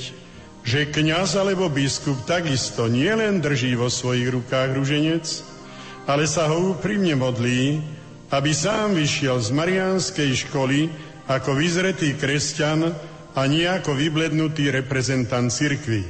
[0.65, 5.27] že kňaz alebo biskup takisto nielen drží vo svojich rukách ruženec,
[6.05, 7.81] ale sa ho úprimne modlí,
[8.31, 10.91] aby sám vyšiel z mariánskej školy
[11.27, 12.95] ako vyzretý kresťan
[13.35, 16.03] a nie ako vyblednutý reprezentant cirkvi.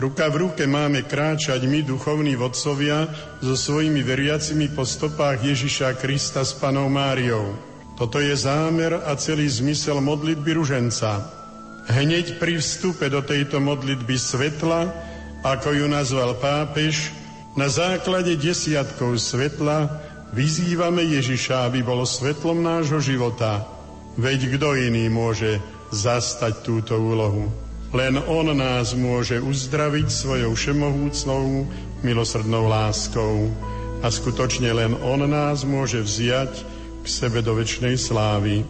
[0.00, 3.04] Ruka v ruke máme kráčať my, duchovní vodcovia,
[3.44, 7.52] so svojimi veriacimi po stopách Ježiša Krista s Panou Máriou.
[8.00, 11.39] Toto je zámer a celý zmysel modlitby ruženca.
[11.90, 14.94] Hneď pri vstupe do tejto modlitby svetla,
[15.42, 17.10] ako ju nazval pápež,
[17.58, 19.90] na základe desiatkov svetla
[20.30, 23.66] vyzývame Ježiša, aby bolo svetlom nášho života.
[24.14, 25.58] Veď kto iný môže
[25.90, 27.50] zastať túto úlohu?
[27.90, 31.66] Len On nás môže uzdraviť svojou všemohúcnou,
[32.06, 33.50] milosrdnou láskou.
[33.98, 36.54] A skutočne len On nás môže vziať
[37.02, 38.62] k sebe do väčšnej slávy.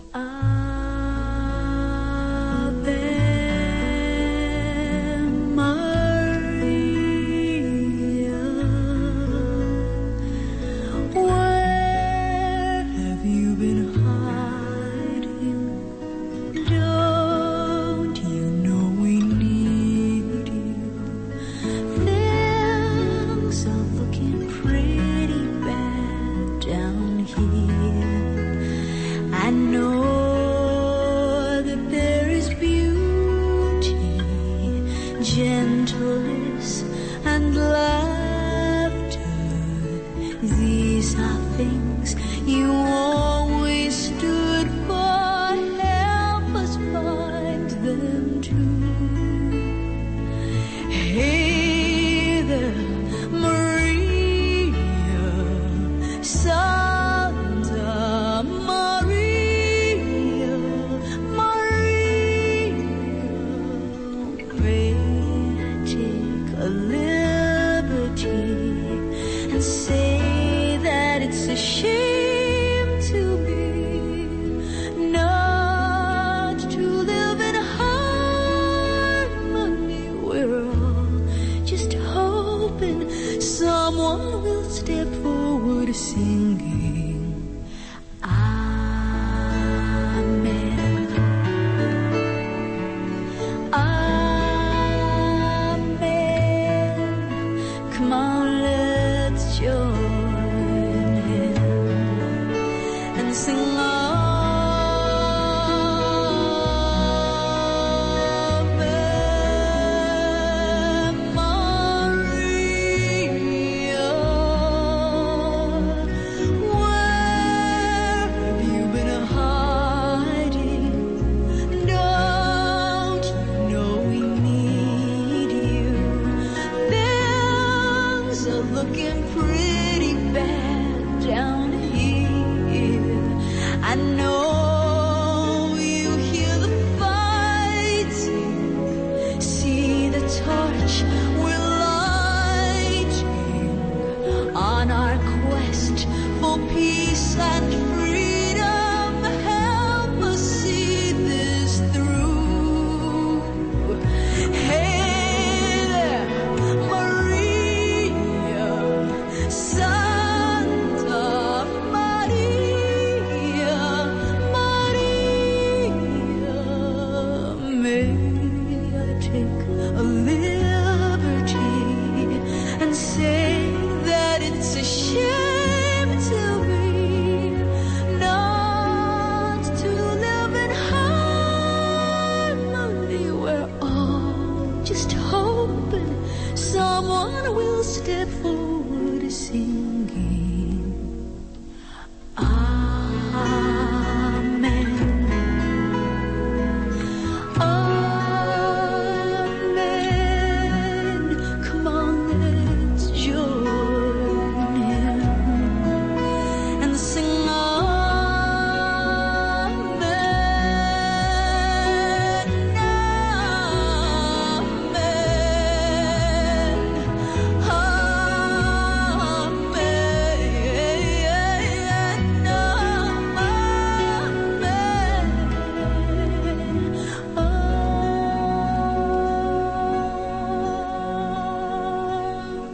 [86.81, 87.19] me.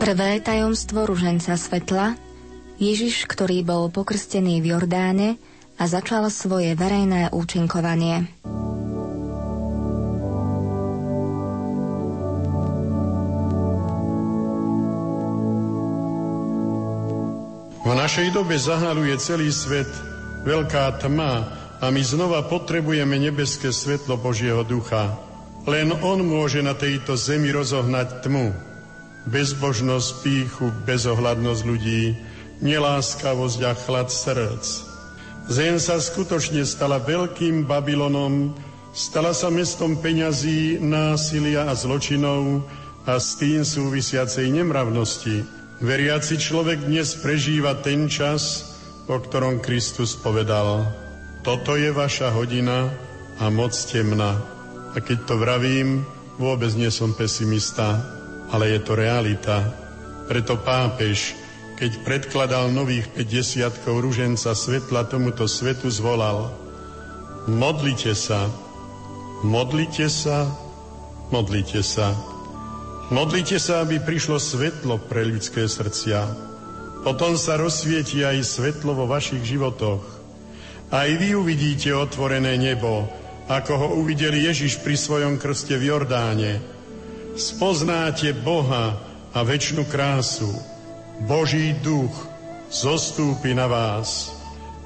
[0.07, 2.15] Prvé tajomstvo ruženca svetla
[2.79, 5.35] Ježiš, ktorý bol pokrstený v Jordáne
[5.83, 8.31] a začal svoje verejné účinkovanie.
[17.83, 19.91] V našej dobe zahaluje celý svet
[20.47, 21.51] veľká tma
[21.83, 25.19] a my znova potrebujeme nebeské svetlo Božieho ducha.
[25.67, 28.66] Len On môže na tejto zemi rozohnať tmu.
[29.27, 32.15] Bezbožnosť, píchu, bezohľadnosť ľudí,
[32.63, 34.65] neláskavosť a chlad srdc.
[35.47, 38.55] Zem sa skutočne stala veľkým Babylonom,
[38.91, 42.67] stala sa mestom peňazí, násilia a zločinov
[43.07, 45.47] a s tým súvisiacej nemravnosti.
[45.79, 48.75] Veriaci človek dnes prežíva ten čas,
[49.07, 50.89] o ktorom Kristus povedal.
[51.47, 52.91] Toto je vaša hodina
[53.39, 54.43] a moc temná.
[54.97, 56.03] A keď to vravím,
[56.41, 58.16] vôbec nie som pesimista,
[58.51, 59.63] ale je to realita.
[60.27, 61.35] Preto pápež,
[61.79, 66.51] keď predkladal nových 50 ruženca svetla tomuto svetu, zvolal
[67.47, 68.51] Modlite sa,
[69.47, 70.51] modlite sa,
[71.31, 72.11] modlite sa.
[73.07, 76.27] Modlite sa, aby prišlo svetlo pre ľudské srdcia.
[77.07, 80.03] Potom sa rozsvieti aj svetlo vo vašich životoch.
[80.91, 83.07] Aj vy uvidíte otvorené nebo,
[83.47, 86.76] ako ho uvidel Ježiš pri svojom krste v Jordáne
[87.37, 88.97] spoznáte Boha
[89.37, 90.49] a väčšinu krásu.
[91.29, 92.13] Boží duch
[92.73, 94.33] zostúpi na vás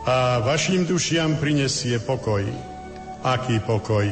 [0.02, 2.42] a vašim dušiam prinesie pokoj.
[3.22, 4.10] Aký pokoj?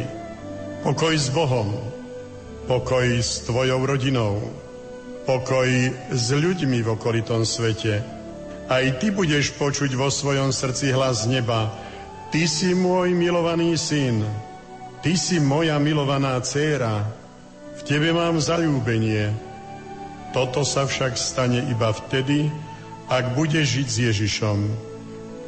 [0.86, 1.74] Pokoj s Bohom,
[2.70, 4.38] pokoj s tvojou rodinou,
[5.26, 5.68] pokoj
[6.14, 8.06] s ľuďmi v okolitom svete.
[8.70, 11.74] Aj ty budeš počuť vo svojom srdci hlas neba.
[12.30, 14.22] Ty si môj milovaný syn,
[15.00, 17.17] ty si moja milovaná dcéra,
[17.88, 19.32] tebe mám zalúbenie.
[20.36, 22.52] Toto sa však stane iba vtedy,
[23.08, 24.58] ak budeš žiť s Ježišom.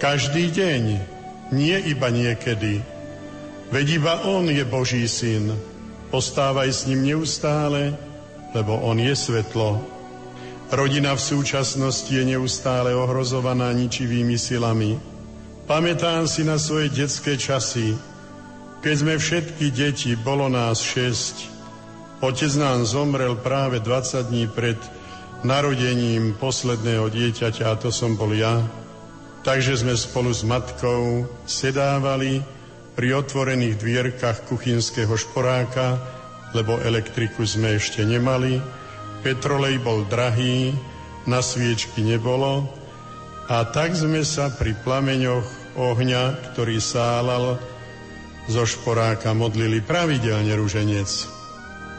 [0.00, 0.82] Každý deň,
[1.52, 2.80] nie iba niekedy.
[3.68, 5.52] Veď iba On je Boží syn.
[6.08, 7.92] Postávaj s ním neustále,
[8.56, 9.76] lebo On je svetlo.
[10.72, 14.96] Rodina v súčasnosti je neustále ohrozovaná ničivými silami.
[15.68, 17.94] Pamätám si na svoje detské časy,
[18.80, 21.59] keď sme všetky deti, bolo nás šesť,
[22.20, 24.76] Otec nám zomrel práve 20 dní pred
[25.40, 28.60] narodením posledného dieťaťa a to som bol ja.
[29.40, 32.44] Takže sme spolu s matkou sedávali
[32.92, 35.96] pri otvorených dvierkach kuchynského šporáka,
[36.52, 38.60] lebo elektriku sme ešte nemali.
[39.24, 40.76] Petrolej bol drahý,
[41.24, 42.68] na sviečky nebolo
[43.48, 47.56] a tak sme sa pri plameňoch ohňa, ktorý sálal
[48.44, 51.39] zo šporáka, modlili pravidelne ruženec.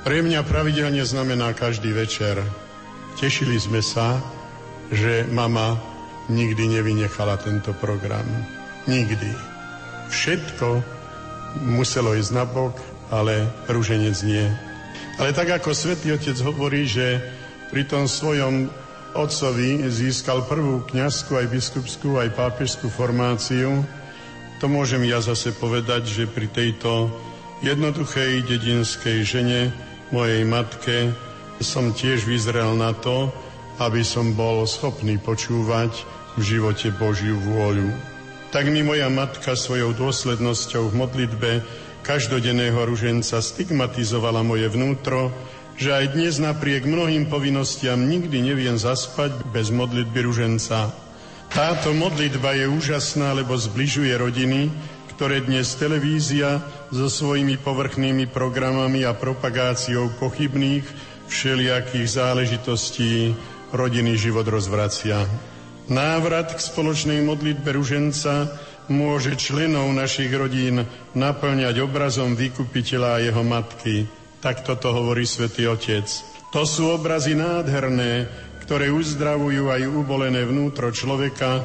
[0.02, 2.42] Pre mňa pravidelne znamená každý večer.
[3.22, 4.18] Tešili sme sa,
[4.90, 5.78] že mama
[6.26, 8.26] nikdy nevynechala tento program.
[8.90, 9.30] Nikdy.
[10.10, 10.82] Všetko
[11.70, 12.82] muselo ísť na bok,
[13.14, 14.50] ale rúženec nie.
[15.22, 17.22] Ale tak ako svätý Otec hovorí, že
[17.70, 18.74] pri tom svojom
[19.14, 23.86] otcovi získal prvú kňazskú, aj biskupskú, aj pápežskú formáciu,
[24.58, 27.14] to môžem ja zase povedať, že pri tejto
[27.62, 31.16] jednoduchej dedinskej žene mojej matke
[31.64, 33.32] som tiež vyzrel na to,
[33.80, 35.92] aby som bol schopný počúvať
[36.38, 37.90] v živote Božiu vôľu.
[38.52, 41.52] Tak mi moja matka svojou dôslednosťou v modlitbe
[42.04, 45.32] každodenného ruženca stigmatizovala moje vnútro,
[45.80, 50.92] že aj dnes napriek mnohým povinnostiam nikdy neviem zaspať bez modlitby ruženca.
[51.52, 54.72] Táto modlitba je úžasná, lebo zbližuje rodiny,
[55.22, 60.82] ktoré dnes televízia so svojimi povrchnými programami a propagáciou pochybných
[61.30, 63.30] všelijakých záležitostí
[63.70, 65.22] rodinný život rozvracia.
[65.94, 68.50] Návrat k spoločnej modlitbe ruženca
[68.90, 74.10] môže členov našich rodín naplňať obrazom vykupiteľa a jeho matky.
[74.42, 76.10] Tak toto hovorí svätý Otec.
[76.50, 78.26] To sú obrazy nádherné,
[78.66, 81.62] ktoré uzdravujú aj ubolené vnútro človeka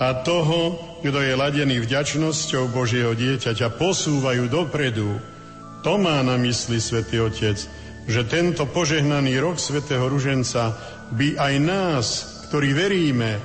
[0.00, 5.20] a toho, kto je ladený vďačnosťou Božieho dieťaťa, posúvajú dopredu.
[5.84, 7.60] To má na mysli Svetý Otec,
[8.08, 10.72] že tento požehnaný rok Svetého Ruženca
[11.12, 12.06] by aj nás,
[12.48, 13.36] ktorí veríme,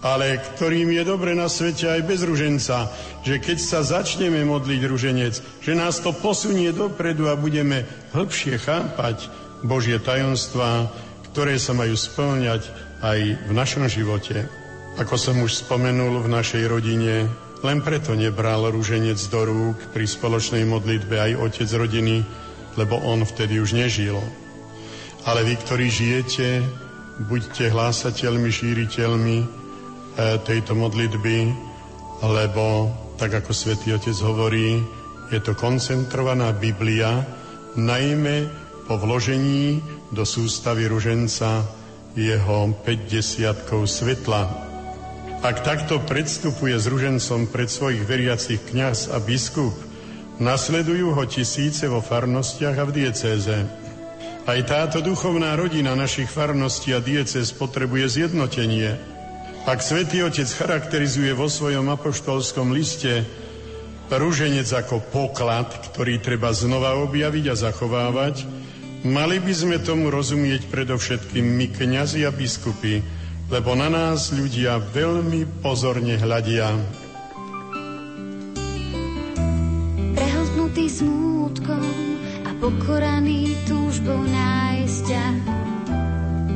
[0.00, 2.88] ale ktorým je dobre na svete aj bez ruženca,
[3.26, 7.84] že keď sa začneme modliť ruženec, že nás to posunie dopredu a budeme
[8.14, 9.26] hĺbšie chápať
[9.66, 10.86] Božie tajomstvá,
[11.34, 12.62] ktoré sa majú splňať
[13.02, 14.46] aj v našom živote.
[14.98, 17.30] Ako som už spomenul v našej rodine,
[17.62, 22.26] len preto nebral rúženec do rúk pri spoločnej modlitbe aj otec rodiny,
[22.74, 24.18] lebo on vtedy už nežil.
[25.22, 26.66] Ale vy, ktorí žijete,
[27.30, 29.46] buďte hlásateľmi, šíriteľmi e,
[30.42, 31.54] tejto modlitby,
[32.26, 32.90] lebo,
[33.22, 34.82] tak ako svätý Otec hovorí,
[35.30, 37.22] je to koncentrovaná Biblia,
[37.78, 38.50] najmä
[38.90, 39.78] po vložení
[40.10, 41.62] do sústavy ruženca
[42.18, 44.67] jeho 50 svetla,
[45.38, 49.70] Ak takto predstupuje s ružencom pred svojich veriacich kňaz a biskup,
[50.42, 53.56] nasledujú ho tisíce vo farnostiach a v diecéze.
[54.50, 58.98] Aj táto duchovná rodina našich farností a diecéz potrebuje zjednotenie.
[59.62, 63.22] Ak svätý Otec charakterizuje vo svojom apoštolskom liste
[64.10, 68.42] rúženec ako poklad, ktorý treba znova objaviť a zachovávať,
[69.06, 73.06] mali by sme tomu rozumieť predovšetkým my, kňazi a biskupy,
[73.48, 76.68] lebo na nás ľudia veľmi pozorne hľadia.
[80.12, 81.84] Prehltnutý smútkom
[82.44, 85.24] a pokoraný túžbou nájsť ťa.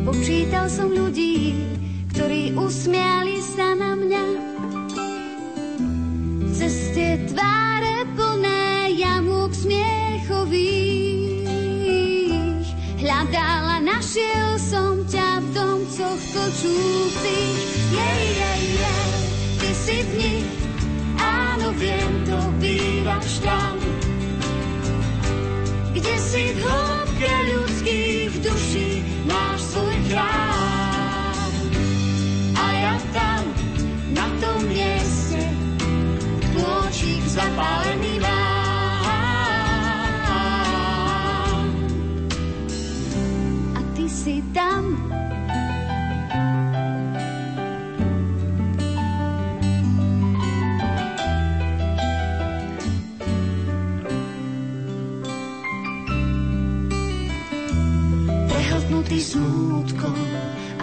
[0.05, 1.57] Počítal som ľudí,
[2.12, 4.24] ktorí usmiali sa na mňa.
[6.53, 10.93] Cez tie tváre plné jamúk smiechových
[13.01, 14.52] hľadala, našiel
[16.13, 17.57] domcoch kočúcich.
[17.93, 19.13] Jej, jej, jej,
[19.61, 20.49] ty si v nich,
[21.17, 23.77] áno, viem, to bývaš tam.
[25.93, 28.91] Kde si v hĺbke ľudských duší
[29.29, 31.53] máš svoj chrám.
[32.57, 33.43] A ja tam,
[34.13, 35.41] na tom mieste,
[36.57, 38.41] kôčik zapálený mám.
[59.23, 60.18] Smútkom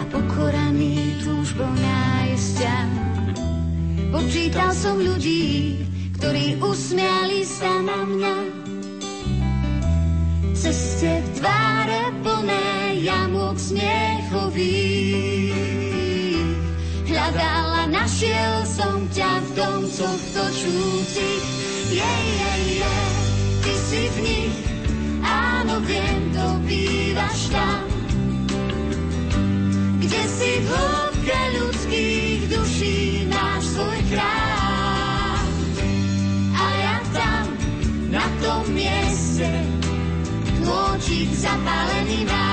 [0.00, 2.76] a pokoraný túžbou nájsť ťa.
[4.10, 5.84] Počítal som ľudí,
[6.16, 8.36] ktorí usmiali sa na mňa.
[10.56, 15.20] Cez tie tváre plné jamok smiechových
[17.08, 21.44] hľadala, našiel som ťa v domcoch točúcich.
[21.90, 23.12] Jej, jej, jej,
[23.60, 24.56] ty si v nich,
[25.26, 27.89] áno, viem, to bývaš tam.
[30.40, 35.44] Si v hĺbke ľudských duší máš svoj krám.
[36.56, 37.44] A ja tam,
[38.08, 39.52] na tom mieste,
[40.64, 42.49] tôčik zapálený mám.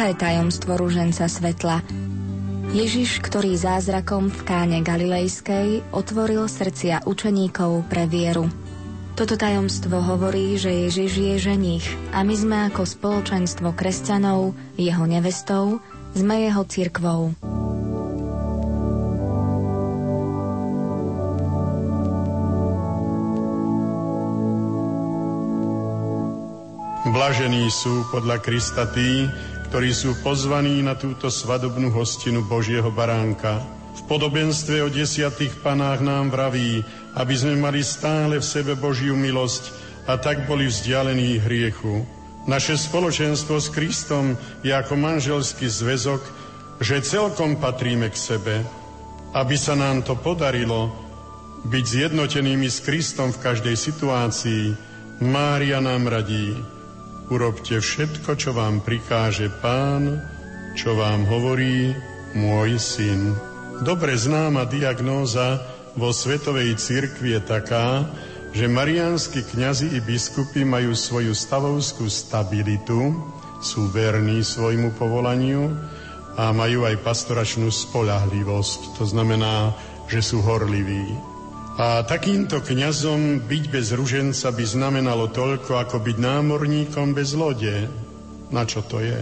[0.00, 1.84] Druhé tajomstvo ruženca svetla.
[2.72, 8.48] Ježiš, ktorý zázrakom v káne Galilejskej otvoril srdcia učeníkov pre vieru.
[9.12, 11.84] Toto tajomstvo hovorí, že Ježiš je ženich
[12.16, 15.84] a my sme ako spoločenstvo kresťanov, jeho nevestou,
[16.16, 17.36] sme jeho cirkvou.
[27.04, 29.28] Blažení sú podľa Krista tí,
[29.70, 33.62] ktorí sú pozvaní na túto svadobnú hostinu Božieho baránka.
[33.94, 36.82] V podobenstve o desiatých panách nám vraví,
[37.14, 39.70] aby sme mali stále v sebe Božiu milosť
[40.10, 42.02] a tak boli vzdialení hriechu.
[42.50, 44.34] Naše spoločenstvo s Kristom
[44.66, 46.18] je ako manželský zväzok,
[46.82, 48.66] že celkom patríme k sebe.
[49.38, 50.90] Aby sa nám to podarilo,
[51.62, 54.74] byť zjednotenými s Kristom v každej situácii,
[55.22, 56.58] Mária nám radí.
[57.30, 60.18] Urobte všetko, čo vám prikáže Pán,
[60.74, 61.94] čo vám hovorí
[62.34, 63.38] môj syn.
[63.86, 65.62] Dobre známa diagnóza
[65.94, 68.10] vo Svetovej cirkvi je taká,
[68.50, 73.14] že mariánsky kňazi i biskupy majú svoju stavovskú stabilitu,
[73.62, 75.70] sú verní svojmu povolaniu
[76.34, 78.98] a majú aj pastoračnú spolahlivosť.
[78.98, 79.70] To znamená,
[80.10, 81.29] že sú horliví.
[81.80, 87.88] A takýmto kňazom byť bez ruženca by znamenalo toľko, ako byť námorníkom bez lode.
[88.52, 89.16] Na čo to je?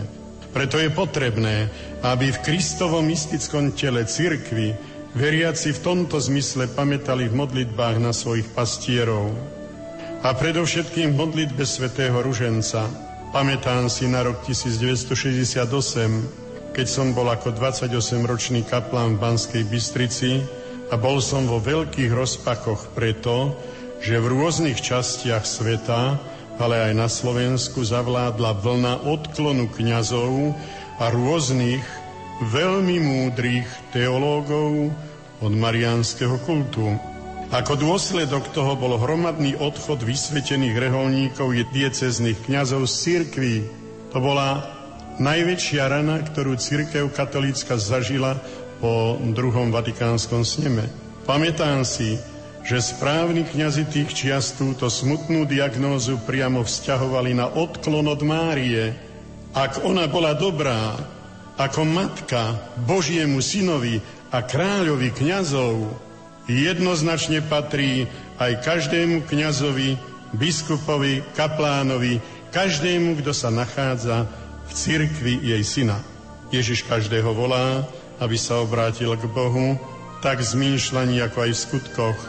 [0.51, 1.71] Preto je potrebné,
[2.03, 4.75] aby v Kristovom mystickom tele cirkvi
[5.15, 9.31] veriaci v tomto zmysle pamätali v modlitbách na svojich pastierov.
[10.27, 12.91] A predovšetkým v modlitbe svätého Ruženca.
[13.31, 15.63] Pamätám si na rok 1968,
[16.75, 20.58] keď som bol ako 28-ročný kaplán v Banskej Bystrici
[20.89, 23.53] a bol som vo veľkých rozpakoch preto,
[24.01, 26.17] že v rôznych častiach sveta,
[26.59, 30.57] ale aj na Slovensku zavládla vlna odklonu kňazov
[30.99, 31.85] a rôznych
[32.51, 34.91] veľmi múdrych teológov
[35.39, 36.99] od mariánskeho kultu.
[37.49, 43.57] Ako dôsledok toho bol hromadný odchod vysvetených reholníkov i diecezných kňazov z cirkví.
[44.13, 44.69] To bola
[45.17, 48.37] najväčšia rana, ktorú církev katolícka zažila
[48.79, 50.87] po druhom vatikánskom sneme.
[51.27, 52.19] Pamätám si,
[52.65, 58.93] že správni kňazi tých čias túto smutnú diagnózu priamo vzťahovali na odklon od Márie.
[59.57, 60.95] Ak ona bola dobrá,
[61.59, 62.55] ako matka
[62.87, 63.99] Božiemu synovi
[64.31, 65.91] a kráľovi kňazov,
[66.47, 68.07] jednoznačne patrí
[68.39, 69.99] aj každému kňazovi,
[70.37, 72.21] biskupovi, kaplánovi,
[72.53, 74.29] každému, kto sa nachádza
[74.69, 75.99] v cirkvi jej syna.
[76.49, 77.85] Ježiš každého volá,
[78.19, 79.79] aby sa obrátil k Bohu,
[80.19, 82.21] tak v zmýšľaní, ako aj v skutkoch.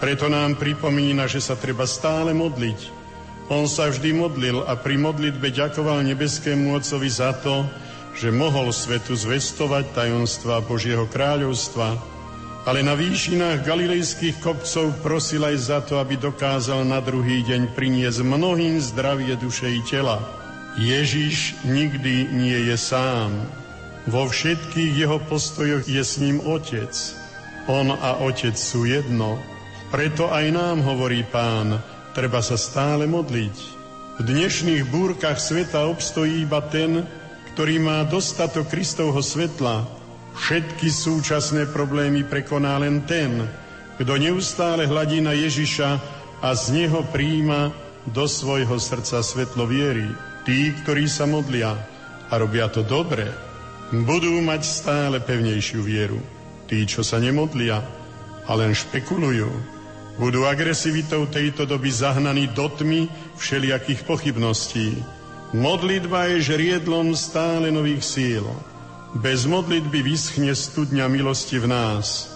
[0.00, 3.00] Preto nám pripomína, že sa treba stále modliť.
[3.52, 7.68] On sa vždy modlil a pri modlitbe ďakoval nebeskému Otcovi za to,
[8.16, 11.98] že mohol svetu zvestovať tajomstva Božieho kráľovstva,
[12.64, 18.20] ale na výšinách galilejských kopcov prosil aj za to, aby dokázal na druhý deň priniesť
[18.24, 20.20] mnohým zdravie duše i tela.
[20.76, 23.59] Ježiš nikdy nie je sám.
[24.10, 26.90] Vo všetkých jeho postojoch je s ním Otec.
[27.70, 29.38] On a Otec sú jedno.
[29.94, 31.78] Preto aj nám hovorí pán,
[32.10, 33.56] treba sa stále modliť.
[34.18, 37.06] V dnešných búrkach sveta obstojí iba ten,
[37.54, 39.86] ktorý má dostatok Kristovho svetla,
[40.30, 43.50] Všetky súčasné problémy prekoná len ten,
[43.98, 45.90] kto neustále hladí na Ježiša
[46.40, 47.74] a z neho príjima
[48.06, 50.06] do svojho srdca svetlo viery.
[50.46, 51.76] Tí, ktorí sa modlia
[52.30, 53.49] a robia to dobre,
[53.90, 56.22] budú mať stále pevnejšiu vieru.
[56.70, 57.82] Tí, čo sa nemodlia
[58.46, 59.50] a len špekulujú,
[60.22, 65.02] budú agresivitou tejto doby zahnaní do tmy všelijakých pochybností.
[65.50, 68.46] Modlitba je žriedlom stále nových síl.
[69.18, 72.30] Bez modlitby vyschne studňa milosti v nás.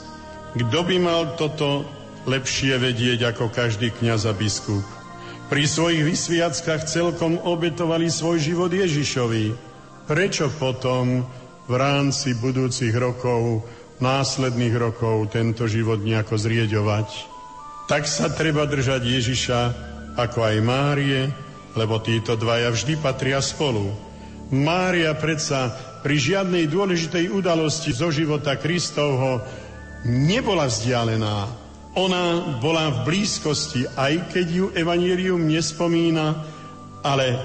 [0.59, 1.87] Kto by mal toto
[2.27, 4.83] lepšie vedieť ako každý kniaz a biskup?
[5.47, 9.55] Pri svojich vysviackách celkom obetovali svoj život Ježišovi.
[10.11, 11.23] Prečo potom
[11.65, 13.65] v rámci budúcich rokov,
[14.03, 17.09] následných rokov tento život nejako zrieďovať?
[17.89, 19.61] Tak sa treba držať Ježiša
[20.17, 21.29] ako aj Márie,
[21.75, 23.93] lebo títo dvaja vždy patria spolu.
[24.53, 25.73] Mária predsa
[26.05, 29.41] pri žiadnej dôležitej udalosti zo života Kristovho
[30.05, 31.49] nebola vzdialená.
[31.97, 36.45] Ona bola v blízkosti, aj keď ju Evangelium nespomína,
[37.01, 37.39] ale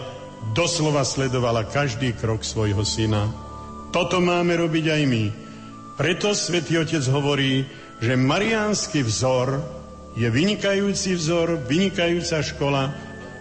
[0.52, 3.49] doslova sledovala každý krok svojho syna.
[3.90, 5.26] Toto máme robiť aj my.
[5.98, 7.66] Preto svätý Otec hovorí,
[8.00, 9.60] že mariánsky vzor
[10.14, 12.94] je vynikajúci vzor, vynikajúca škola,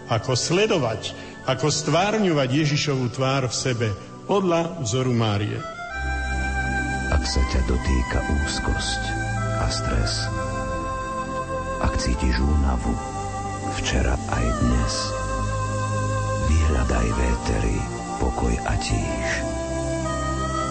[0.09, 1.13] ako sledovať,
[1.45, 3.89] ako stvárňovať Ježišovú tvár v sebe,
[4.29, 5.57] podľa vzoru Márie.
[7.09, 9.03] Ak sa ťa dotýka úzkosť
[9.59, 10.13] a stres,
[11.81, 12.93] ak cítiš únavu,
[13.81, 14.95] včera aj dnes,
[16.53, 17.79] vyhľadaj vétery,
[18.21, 19.58] pokoj a tíž.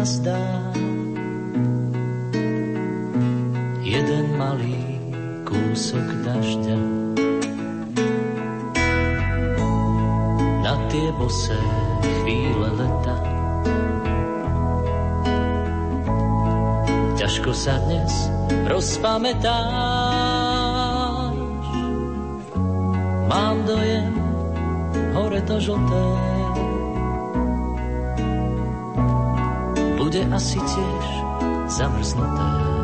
[0.00, 0.40] tajne zazdá.
[3.84, 4.80] Jeden malý
[5.44, 6.78] kúsok dažďa.
[10.64, 11.58] Na tie bosé
[12.22, 13.16] chvíle leta.
[17.20, 18.32] Ťažko sa dnes
[18.64, 19.60] rozpamätám
[23.28, 24.10] Mám dojem,
[25.14, 26.29] hore to žlté
[30.10, 31.06] bude asi tiež
[31.70, 32.79] zamrznuté.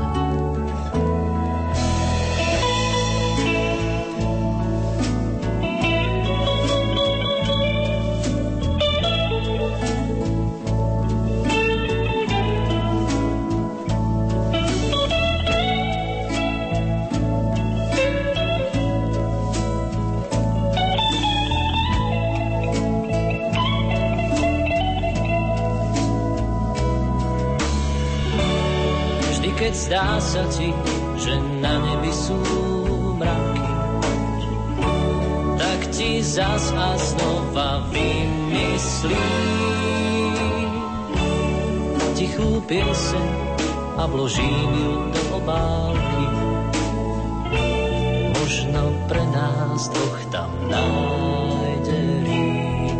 [44.16, 46.24] Vložím ju do obálky.
[48.32, 52.96] Možno pre nás dvoch tam nájde rým.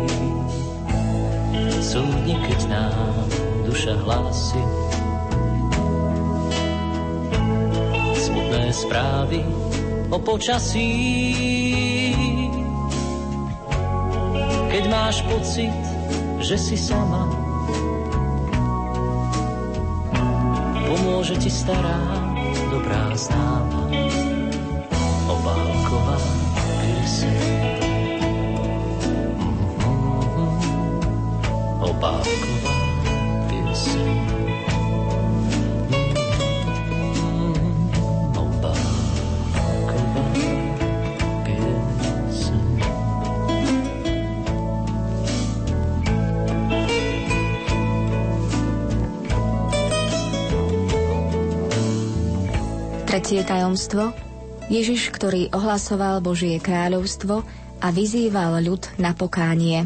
[1.81, 3.25] Súdni, keď nám
[3.65, 4.61] duša hlási
[8.13, 9.41] smutné správy
[10.13, 10.93] o počasí.
[14.69, 15.73] Keď máš pocit,
[16.45, 17.36] že si sama,
[21.27, 21.99] pomôže ti stará,
[22.71, 23.91] dobrá známa,
[25.27, 26.15] obálková
[53.37, 54.17] 'Tretie tajomstvo
[54.65, 57.45] Ježiš, ktorý ohlasoval Božie kráľovstvo
[57.77, 59.85] a vyzýval ľud na pokánie.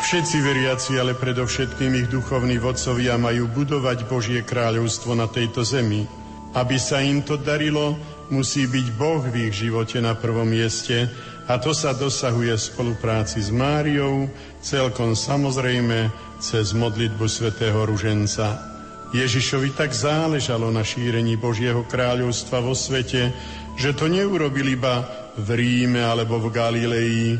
[0.00, 6.08] Všetci veriaci, ale predovšetkým ich duchovní vodcovia majú budovať Božie kráľovstvo na tejto zemi.
[6.56, 7.92] Aby sa im to darilo,
[8.32, 11.12] musí byť Boh v ich živote na prvom mieste
[11.44, 14.32] a to sa dosahuje v spolupráci s Máriou,
[14.64, 16.08] celkom samozrejme
[16.40, 18.72] cez modlitbu svätého Ruženca.
[19.12, 23.30] Ježišovi tak záležalo na šírení Božieho kráľovstva vo svete,
[23.76, 25.04] že to neurobil iba
[25.36, 27.38] v Ríme alebo v Galilei,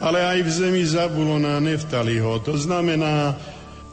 [0.00, 2.42] ale aj v zemi Zabulona Neftaliho.
[2.42, 3.36] To znamená,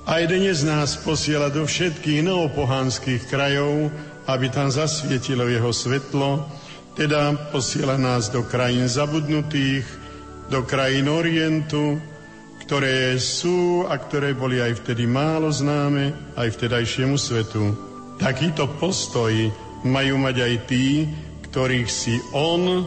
[0.07, 3.93] aj dnes nás posiela do všetkých neopohanských krajov,
[4.25, 6.47] aby tam zasvietilo jeho svetlo,
[6.95, 9.87] teda posiela nás do krajín zabudnutých,
[10.51, 11.99] do krajín Orientu,
[12.67, 17.75] ktoré sú a ktoré boli aj vtedy málo známe aj vtedajšiemu svetu.
[18.15, 19.31] Takýto postoj
[19.83, 21.09] majú mať aj tí,
[21.51, 22.85] ktorých si on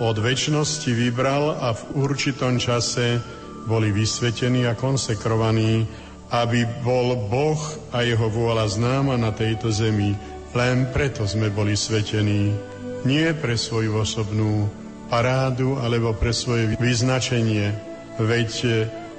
[0.00, 3.20] od väčšnosti vybral a v určitom čase
[3.68, 5.84] boli vysvetení a konsekrovaní,
[6.32, 7.60] aby bol Boh
[7.92, 10.16] a jeho vôľa známa na tejto zemi.
[10.56, 12.69] Len preto sme boli svetení.
[13.04, 14.68] Nie pre svoju osobnú
[15.08, 17.72] parádu alebo pre svoje vyznačenie.
[18.20, 18.50] Veď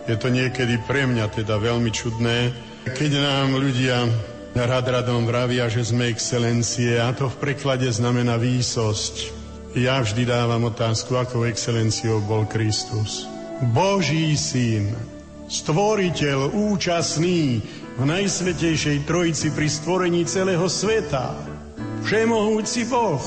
[0.05, 2.53] je to niekedy pre mňa teda veľmi čudné,
[2.85, 4.09] keď nám ľudia
[4.53, 9.39] rad radom vravia, že sme excelencie a to v preklade znamená výsosť.
[9.77, 13.23] Ja vždy dávam otázku, akou excelenciou bol Kristus.
[13.71, 14.91] Boží syn,
[15.47, 17.61] stvoriteľ účastný
[17.95, 21.37] v najsvetejšej trojici pri stvorení celého sveta,
[22.03, 23.21] všemohúci Boh,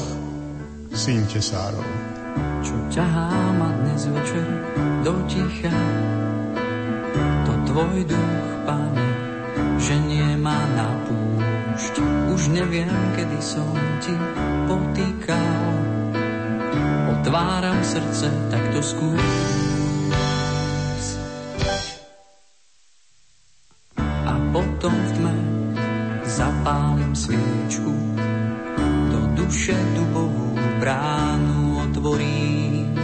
[0.94, 1.82] syn tesárov.
[2.62, 3.28] Čo ťahá
[3.58, 4.46] ma dnes večer
[5.02, 5.74] do ticha,
[7.42, 9.08] to tvoj duch, pane,
[9.82, 11.94] že nie ma na púšť.
[12.30, 14.14] Už neviem, kedy som ti
[14.70, 15.66] potýkal,
[17.18, 19.34] otváram srdce, tak to skús.
[24.24, 25.34] A potom v tme
[26.22, 27.92] zapálim sviečku,
[29.10, 32.94] do duše dubovú bránu otvorím.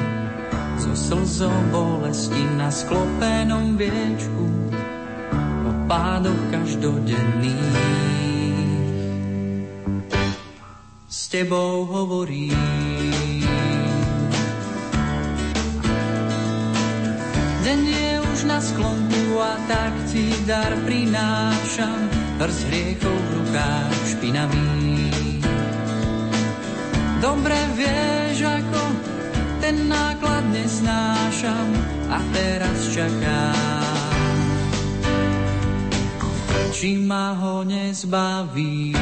[0.80, 4.46] So slzou bolesti na sklopenom viečku,
[5.68, 7.90] o pádoch každodenných.
[11.10, 12.56] S tebou hovorím.
[17.60, 22.08] Deň je už na sklonku a tak ti dar prinášam,
[22.40, 25.09] hrst hriechov v rukách špinavých.
[27.20, 28.80] Dobre vieš, ako
[29.60, 31.68] ten náklad nesnášam
[32.08, 34.16] a teraz čakám.
[36.72, 38.96] Či ma ho nezbavíš?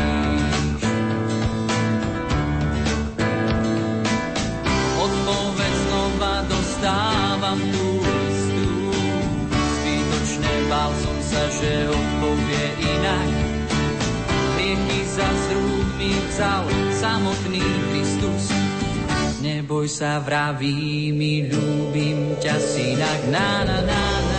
[4.98, 8.66] Odpoveď znova dostávam tú istú.
[9.54, 13.30] Zbytočne bál som sa, že odpovie inak.
[14.58, 18.54] Hriechy za z rúk mi vzal samotný Kristus.
[19.42, 23.20] Neboj sa, vraví mi, ľúbim ťa synak.
[23.34, 24.37] Na, na, na, na,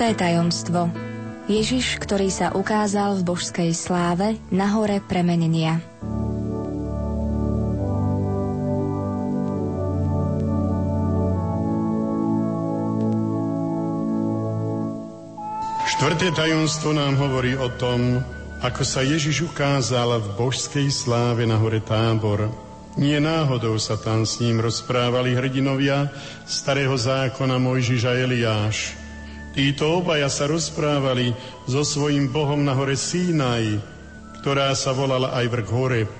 [0.00, 0.88] Štvrté tajomstvo.
[1.44, 5.76] Ježiš, ktorý sa ukázal v božskej sláve na hore premenenia.
[15.84, 18.24] Štvrté tajomstvo nám hovorí o tom,
[18.64, 22.48] ako sa Ježiš ukázal v božskej sláve na hore Tábor.
[22.96, 26.08] Nie náhodou sa tam s ním rozprávali hrdinovia
[26.48, 28.99] starého zákona Mojžiš Eliáš.
[29.50, 31.34] Títo obaja sa rozprávali
[31.66, 33.82] so svojím Bohom na hore Sínaj,
[34.40, 36.12] ktorá sa volala aj vrch Horeb.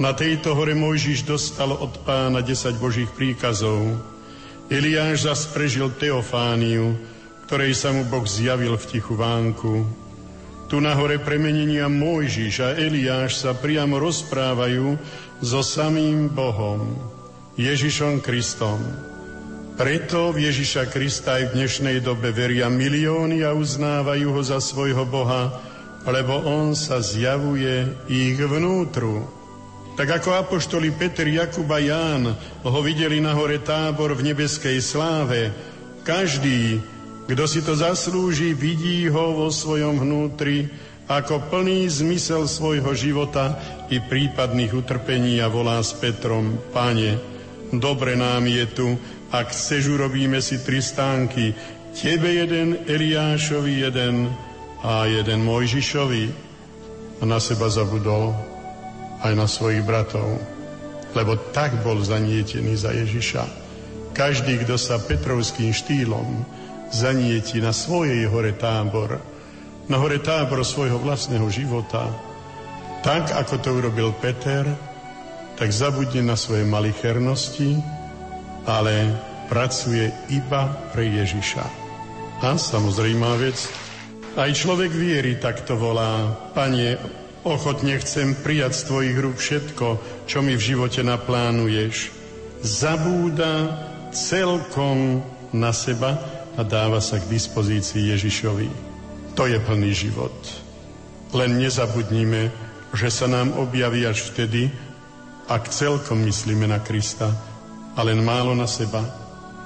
[0.00, 3.94] Na tejto hore Mojžiš dostal od pána 10 božích príkazov.
[4.72, 6.98] Eliáš zas prežil Teofániu,
[7.46, 9.84] ktorej sa mu Boh zjavil v tichu vánku.
[10.66, 14.96] Tu na hore premenenia Mojžiš a Eliáš sa priamo rozprávajú
[15.44, 16.96] so samým Bohom,
[17.60, 19.13] Ježišom Kristom.
[19.74, 25.02] Preto v Ježiša Krista aj v dnešnej dobe veria milióny a uznávajú ho za svojho
[25.02, 25.50] Boha,
[26.06, 29.26] lebo on sa zjavuje ich vnútru.
[29.98, 35.50] Tak ako apoštoli Peter, Jakub a Ján ho videli na hore tábor v nebeskej sláve,
[36.06, 36.78] každý,
[37.26, 40.70] kto si to zaslúži, vidí ho vo svojom vnútri
[41.10, 43.58] ako plný zmysel svojho života
[43.90, 47.18] i prípadných utrpení a volá s Petrom, Pane,
[47.74, 48.88] dobre nám je tu,
[49.30, 51.54] ak chceš, urobíme si tri stánky.
[51.94, 54.28] Tebe jeden, Eliášovi jeden
[54.82, 56.24] a jeden Mojžišovi.
[57.20, 58.34] A na seba zabudol
[59.24, 60.36] aj na svojich bratov,
[61.16, 63.44] lebo tak bol zanietený za Ježiša.
[64.12, 66.44] Každý, kto sa Petrovským štýlom
[66.92, 69.18] zanieti na svojej hore tábor,
[69.88, 72.06] na hore tábor svojho vlastného života,
[73.02, 74.64] tak ako to urobil Peter,
[75.54, 77.78] tak zabudne na svoje malichernosti,
[78.64, 79.12] ale
[79.48, 81.64] pracuje iba pre Ježiša.
[82.44, 83.56] A samozrejmá vec,
[84.34, 86.98] aj človek viery takto volá, Pane,
[87.46, 89.86] ochotne chcem prijať z Tvojich rúk všetko,
[90.26, 92.10] čo mi v živote naplánuješ.
[92.64, 93.78] Zabúda
[94.10, 95.20] celkom
[95.52, 96.18] na seba
[96.56, 98.68] a dáva sa k dispozícii Ježišovi.
[99.38, 100.34] To je plný život.
[101.34, 102.50] Len nezabudnime,
[102.94, 104.70] že sa nám objaví až vtedy,
[105.50, 107.28] ak celkom myslíme na Krista,
[107.94, 109.02] a len málo na seba.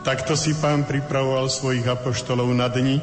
[0.04, 3.00] Takto si pán pripravoval svojich apoštolov na dni,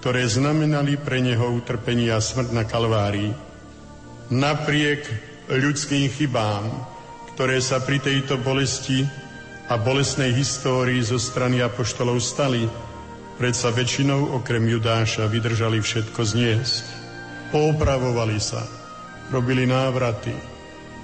[0.00, 3.32] ktoré znamenali pre neho utrpenie a smrť na Kalvárii.
[4.30, 5.04] Napriek
[5.50, 6.64] ľudským chybám,
[7.34, 9.04] ktoré sa pri tejto bolesti
[9.68, 12.64] a bolesnej histórii zo strany apoštolov stali,
[13.36, 16.84] predsa väčšinou okrem Judáša vydržali všetko zniesť.
[17.50, 18.62] Poopravovali sa,
[19.34, 20.32] robili návraty.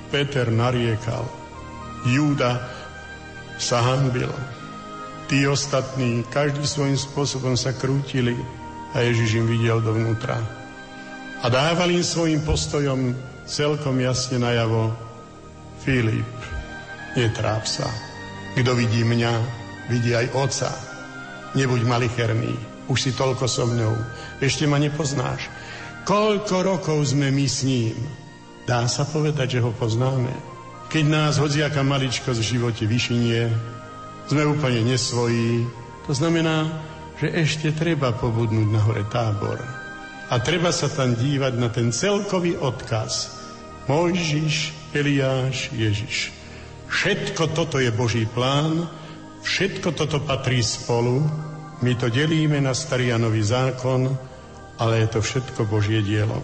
[0.06, 1.26] Peter nariekal.
[2.06, 2.75] Júda
[3.56, 4.28] sa hanbil.
[5.26, 8.38] Tí ostatní, každý svojím spôsobom sa krútili
[8.94, 10.38] a Ježiš im videl dovnútra.
[11.42, 13.12] A dával im svojim postojom
[13.44, 14.94] celkom jasne najavo
[15.82, 16.26] Filip,
[17.14, 17.86] netráp sa.
[18.56, 19.32] Kto vidí mňa,
[19.92, 20.70] vidí aj oca.
[21.54, 22.54] Nebuď malicherný,
[22.88, 23.94] už si toľko so mňou,
[24.40, 25.46] ešte ma nepoznáš.
[26.06, 27.98] Koľko rokov sme my s ním?
[28.66, 30.55] Dá sa povedať, že ho poznáme.
[30.86, 33.50] Keď nás hodziaká maličkosť v živote vyšinie,
[34.30, 35.66] sme úplne nesvojí.
[36.06, 36.70] To znamená,
[37.18, 39.58] že ešte treba pobudnúť na hore tábor.
[40.30, 43.34] A treba sa tam dívať na ten celkový odkaz.
[43.86, 46.34] Mojžiš, Eliáš, Ježiš.
[46.90, 48.90] Všetko toto je Boží plán,
[49.42, 51.22] všetko toto patrí spolu.
[51.82, 54.10] My to delíme na starý a nový zákon,
[54.78, 56.42] ale je to všetko Božie dielo.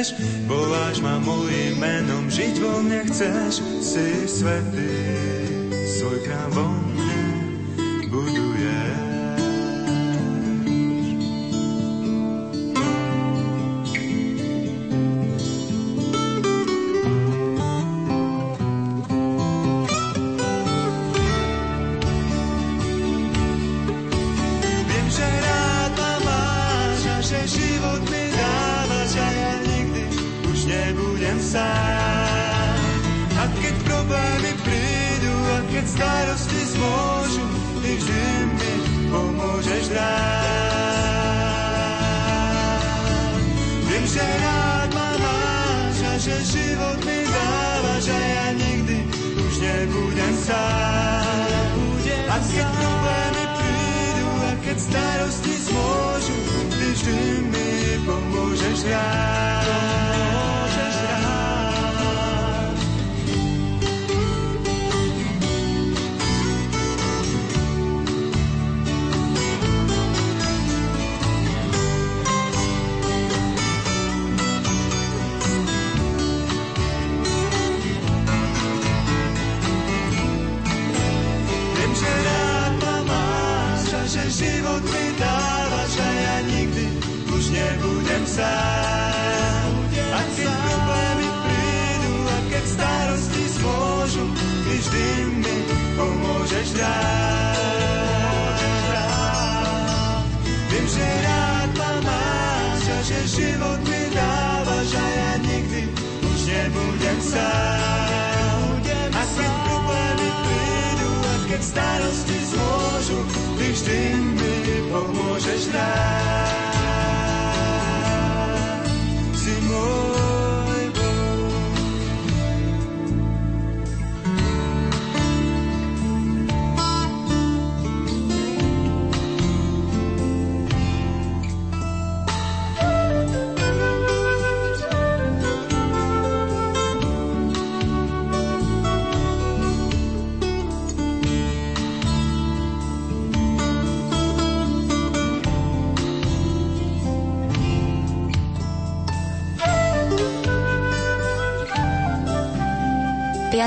[0.00, 0.16] Vieš.
[0.48, 4.96] Voláš ma mojim menom, žiť vo mne chceš, si svetý,
[6.00, 7.20] svoj krám vo mne
[8.08, 9.09] buduješ.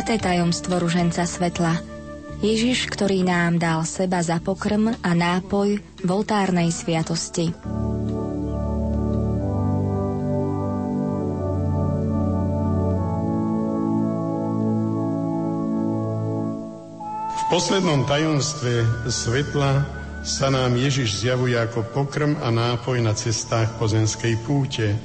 [0.03, 1.79] Piaté tajomstvo ruženca svetla.
[2.43, 7.55] Ježiš, ktorý nám dal seba za pokrm a nápoj v oltárnej sviatosti.
[17.31, 19.87] V poslednom tajomstve svetla
[20.27, 24.99] sa nám Ježiš zjavuje ako pokrm a nápoj na cestách pozemskej púte.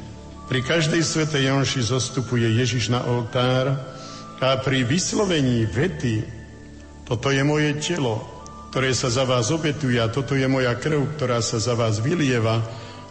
[0.51, 3.95] Pri každej svetej jonši zostupuje Ježiš na oltár
[4.39, 6.23] a pri vyslovení vety
[7.03, 8.23] toto je moje telo,
[8.71, 12.63] ktoré sa za vás obetuje a toto je moja krv, ktorá sa za vás vylieva,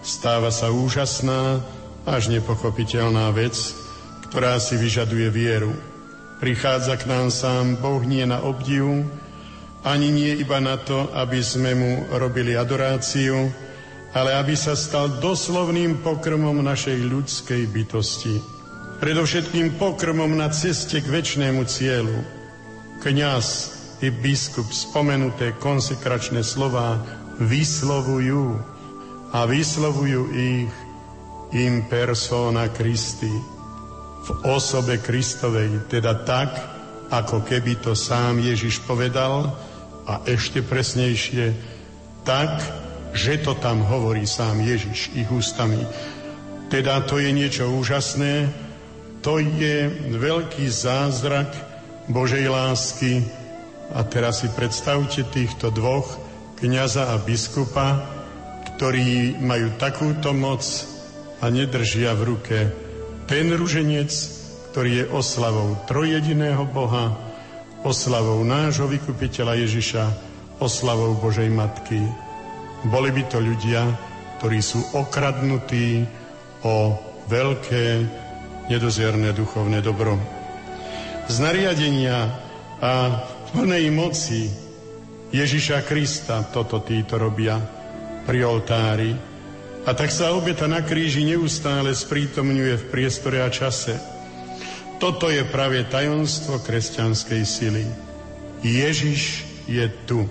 [0.05, 1.59] stáva sa úžasná
[2.07, 3.57] až nepochopiteľná vec,
[4.29, 5.73] ktorá si vyžaduje vieru.
[6.37, 9.03] Prichádza k nám sám Boh nie na obdiv,
[9.83, 13.49] ani nie iba na to, aby sme mu robili adoráciu,
[14.13, 18.56] ale aby sa stal doslovným pokrmom našej ľudskej bytosti.
[18.97, 22.17] Predovšetkým pokrmom na ceste k väčšnému cieľu.
[23.05, 23.45] Kňaz
[24.01, 26.97] i biskup spomenuté konsekračné slová
[27.37, 28.57] vyslovujú
[29.37, 30.73] a vyslovujú ich
[31.53, 33.29] in persona Christi
[34.25, 36.57] v osobe Kristovej, teda tak,
[37.13, 39.53] ako keby to sám Ježiš povedal
[40.09, 41.53] a ešte presnejšie,
[42.25, 42.65] tak,
[43.13, 45.85] že to tam hovorí sám Ježiš ich ústami.
[46.67, 48.65] Teda to je niečo úžasné,
[49.27, 51.51] to je veľký zázrak
[52.07, 53.27] Božej lásky.
[53.91, 56.15] A teraz si predstavte týchto dvoch,
[56.55, 58.07] kniaza a biskupa,
[58.71, 60.63] ktorí majú takúto moc
[61.43, 62.57] a nedržia v ruke
[63.27, 64.07] ten ruženec,
[64.71, 67.11] ktorý je oslavou trojediného Boha,
[67.83, 70.03] oslavou nášho vykupiteľa Ježiša,
[70.63, 71.99] oslavou Božej Matky.
[72.87, 73.91] Boli by to ľudia,
[74.39, 76.07] ktorí sú okradnutí
[76.63, 76.95] o
[77.27, 77.85] veľké,
[78.67, 80.19] nedozierne duchovné dobro.
[81.27, 82.31] Z nariadenia
[82.79, 84.47] a plnej moci
[85.31, 87.59] Ježiša Krista toto títo robia
[88.23, 89.11] pri oltári.
[89.87, 93.95] A tak sa obeta na kríži neustále sprítomňuje v priestore a čase.
[94.99, 97.85] Toto je práve tajomstvo kresťanskej sily.
[98.65, 100.27] Ježiš je tu.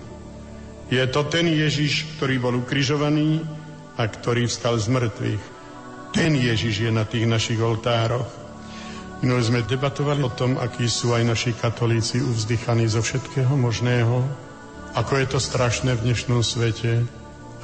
[0.92, 3.40] Je to ten Ježiš, ktorý bol ukrižovaný
[3.96, 5.55] a ktorý vstal z mŕtvych.
[6.12, 8.28] Ten Ježiš je na tých našich oltároch.
[9.24, 14.20] No sme debatovali o tom, akí sú aj naši katolíci uvzdychaní zo všetkého možného,
[14.92, 17.04] ako je to strašné v dnešnom svete.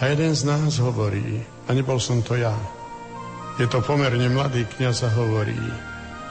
[0.00, 2.56] A jeden z nás hovorí, a nebol som to ja,
[3.60, 5.60] je to pomerne mladý kniaz a hovorí,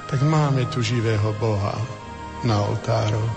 [0.10, 1.78] tak máme tu živého Boha
[2.42, 3.32] na oltároch.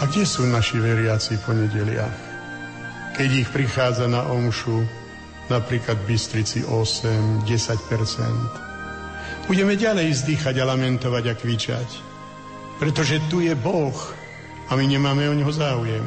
[0.00, 2.18] A kde sú naši veriaci po nedeliach?
[3.16, 4.84] Keď ich prichádza na omšu,
[5.46, 7.46] napríklad v Bystrici 8, 10
[9.46, 11.88] Budeme ďalej vzdychať a lamentovať a kvičať,
[12.82, 13.94] pretože tu je Boh
[14.66, 16.02] a my nemáme o neho záujem.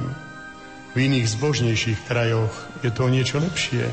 [0.91, 2.51] V iných zbožnejších krajoch
[2.83, 3.87] je to niečo lepšie.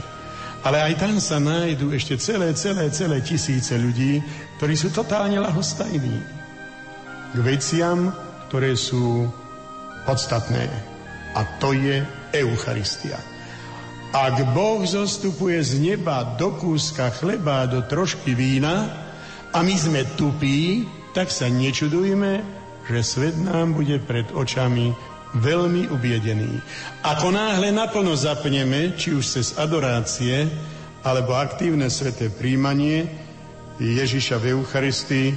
[0.67, 4.19] Ale aj tam sa nájdú ešte celé, celé, celé tisíce ľudí,
[4.59, 6.19] ktorí sú totálne lahostajní
[7.31, 8.11] k veciam,
[8.51, 9.31] ktoré sú
[10.09, 10.67] podstatné.
[11.39, 12.03] A to je
[12.35, 13.36] Eucharistia.
[14.15, 18.87] Ak Boh zostupuje z neba do kúska chleba, do trošky vína
[19.51, 22.45] a my sme tupí, tak sa nečudujme,
[22.87, 24.95] že svet nám bude pred očami
[25.37, 26.63] veľmi ubiedený.
[27.03, 30.47] Ako náhle naplno zapneme, či už cez adorácie,
[31.07, 33.07] alebo aktívne sveté príjmanie
[33.79, 35.29] Ježiša v Eucharistii,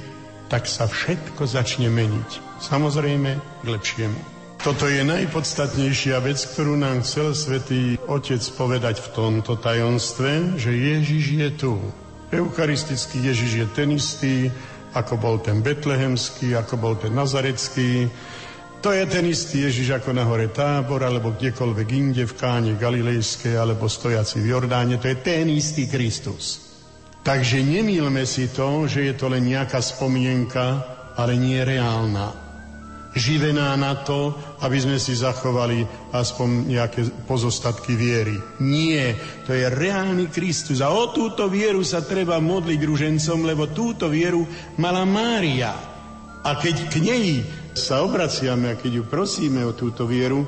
[0.50, 2.58] tak sa všetko začne meniť.
[2.58, 3.30] Samozrejme
[3.62, 4.39] k lepšiemu.
[4.60, 11.24] Toto je najpodstatnejšia vec, ktorú nám chcel svätý Otec povedať v tomto tajomstve, že Ježiš
[11.32, 11.72] je tu.
[12.28, 14.52] Eucharistický Ježiš je ten istý,
[14.92, 18.12] ako bol ten betlehemský, ako bol ten nazarecký.
[18.84, 23.56] To je ten istý Ježiš ako na hore Tábor, alebo kdekoľvek inde v káne Galilejskej,
[23.56, 25.00] alebo stojaci v Jordáne.
[25.00, 26.68] To je ten istý Kristus.
[27.24, 30.84] Takže nemýlme si to, že je to len nejaká spomienka,
[31.16, 32.49] ale nie reálna
[33.14, 35.82] živená na to, aby sme si zachovali
[36.14, 38.38] aspoň nejaké pozostatky viery.
[38.62, 40.78] Nie, to je reálny Kristus.
[40.78, 44.46] A o túto vieru sa treba modliť ružencom, lebo túto vieru
[44.78, 45.74] mala Mária.
[46.40, 47.26] A keď k nej
[47.74, 50.46] sa obraciame a keď ju prosíme o túto vieru,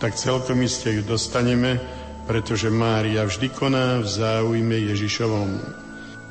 [0.00, 1.76] tak celkom iste ju dostaneme,
[2.24, 5.50] pretože Mária vždy koná v záujme Ježišovom.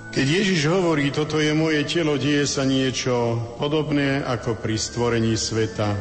[0.10, 5.94] Keď Ježiš hovorí, toto je moje telo, deje sa niečo podobné ako pri stvorení sveta.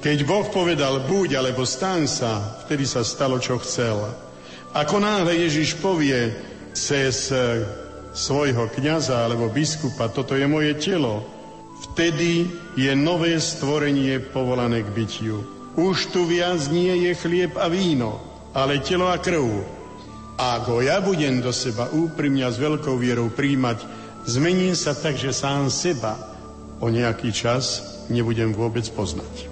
[0.00, 4.08] Keď Boh povedal buď alebo stan sa, vtedy sa stalo, čo chcel.
[4.72, 6.32] Ako náhle Ježiš povie
[6.72, 7.60] cez e,
[8.16, 11.20] svojho kniaza alebo biskupa, toto je moje telo,
[11.92, 15.44] vtedy je nové stvorenie povolané k bytiu.
[15.76, 18.16] Už tu viac nie je chlieb a víno,
[18.56, 19.44] ale telo a krv,
[20.40, 23.84] a ako ja budem do seba úprimne a s veľkou vierou príjmať,
[24.24, 26.16] zmením sa tak, že sám seba
[26.80, 29.51] o nejaký čas nebudem vôbec poznať.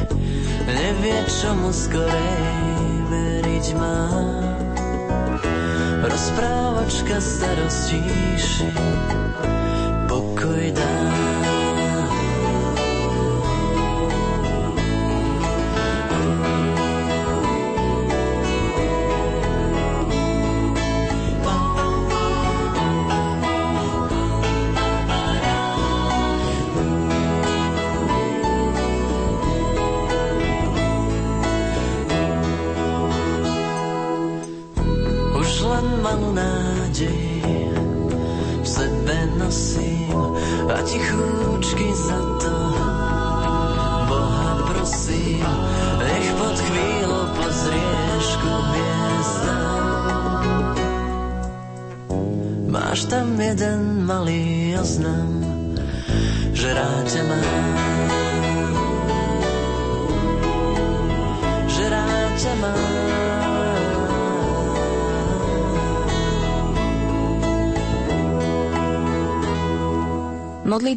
[0.73, 3.99] nevie, čomu skorej veriť má.
[6.01, 8.01] Rozprávačka starostí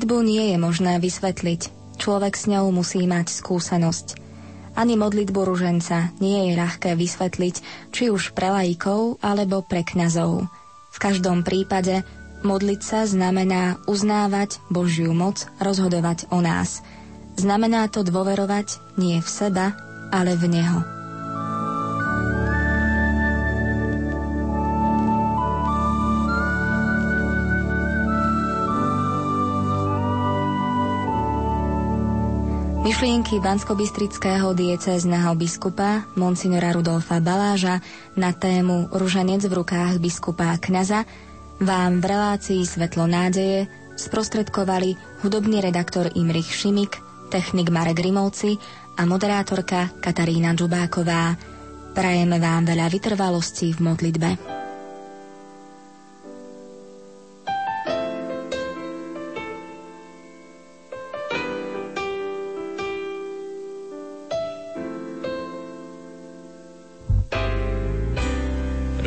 [0.04, 1.60] Modlitbu nie je možné vysvetliť.
[1.96, 4.20] Človek s ňou musí mať skúsenosť.
[4.76, 7.54] Ani modlitbu ruženca nie je ľahké vysvetliť,
[7.88, 10.44] či už pre laikov alebo pre kňazov.
[10.92, 12.04] V každom prípade
[12.44, 16.84] modliť sa znamená uznávať Božiu moc, rozhodovať o nás.
[17.40, 19.72] Znamená to dôverovať nie v seba,
[20.12, 20.93] ale v Neho.
[32.84, 37.80] Myšlienky banskobistrického diecézneho biskupa monsignora Rudolfa Baláža
[38.12, 40.60] na tému Ruženec v rukách biskupa a
[41.64, 47.00] vám v relácii Svetlo nádeje sprostredkovali hudobný redaktor Imrich Šimik,
[47.32, 48.60] technik Marek Rimovci
[49.00, 51.40] a moderátorka Katarína Džubáková.
[51.96, 54.63] Prajeme vám veľa vytrvalosti v modlitbe.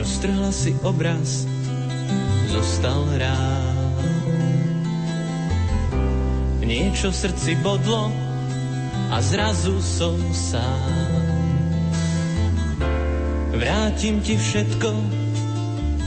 [0.07, 1.43] Roztrhla si obraz,
[2.47, 4.07] zostal rád.
[6.63, 8.07] Niečo v srdci bodlo
[9.11, 11.11] a zrazu som sám.
[13.51, 14.89] Vrátim ti všetko,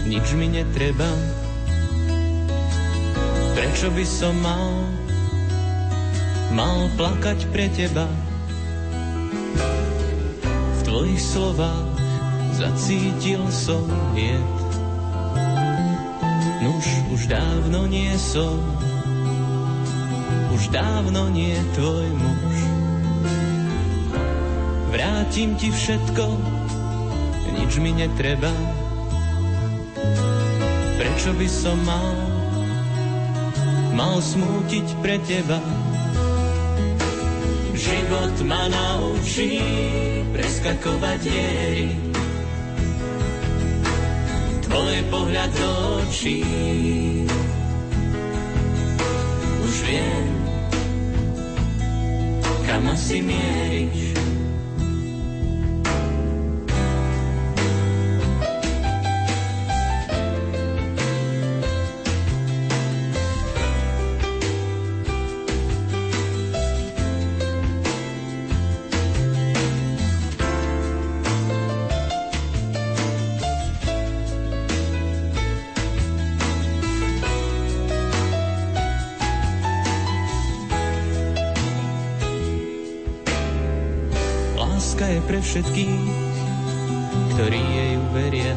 [0.09, 1.13] nič mi netreba.
[3.53, 4.73] Prečo by som mal,
[6.57, 8.09] mal plakať pre teba?
[10.73, 11.90] V tvojich slovách
[12.61, 14.57] zacítil som jed.
[16.61, 18.61] Nuž už dávno nie som,
[20.53, 22.57] už dávno nie tvoj muž.
[24.93, 26.25] Vrátim ti všetko,
[27.57, 28.53] nič mi netreba.
[31.01, 32.13] Prečo by som mal,
[33.97, 35.57] mal smútiť pre teba?
[37.73, 39.65] Život ma naučí
[40.37, 42.11] preskakovať diery,
[44.71, 46.47] tvoj pohľad do očí.
[49.67, 50.27] Už viem,
[52.71, 54.10] kam asi mieríš.
[85.51, 85.99] Všetkých,
[87.35, 88.55] ktorí jej veria.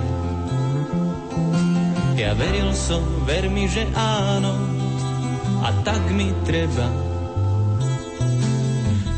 [2.14, 4.54] Ja veril som, ver mi, že áno,
[5.66, 6.86] a tak mi treba.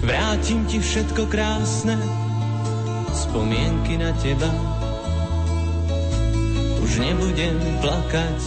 [0.07, 1.99] Vrátim ti všetko krásne,
[3.11, 4.47] spomienky na teba.
[6.79, 8.39] Už nebudem plakať,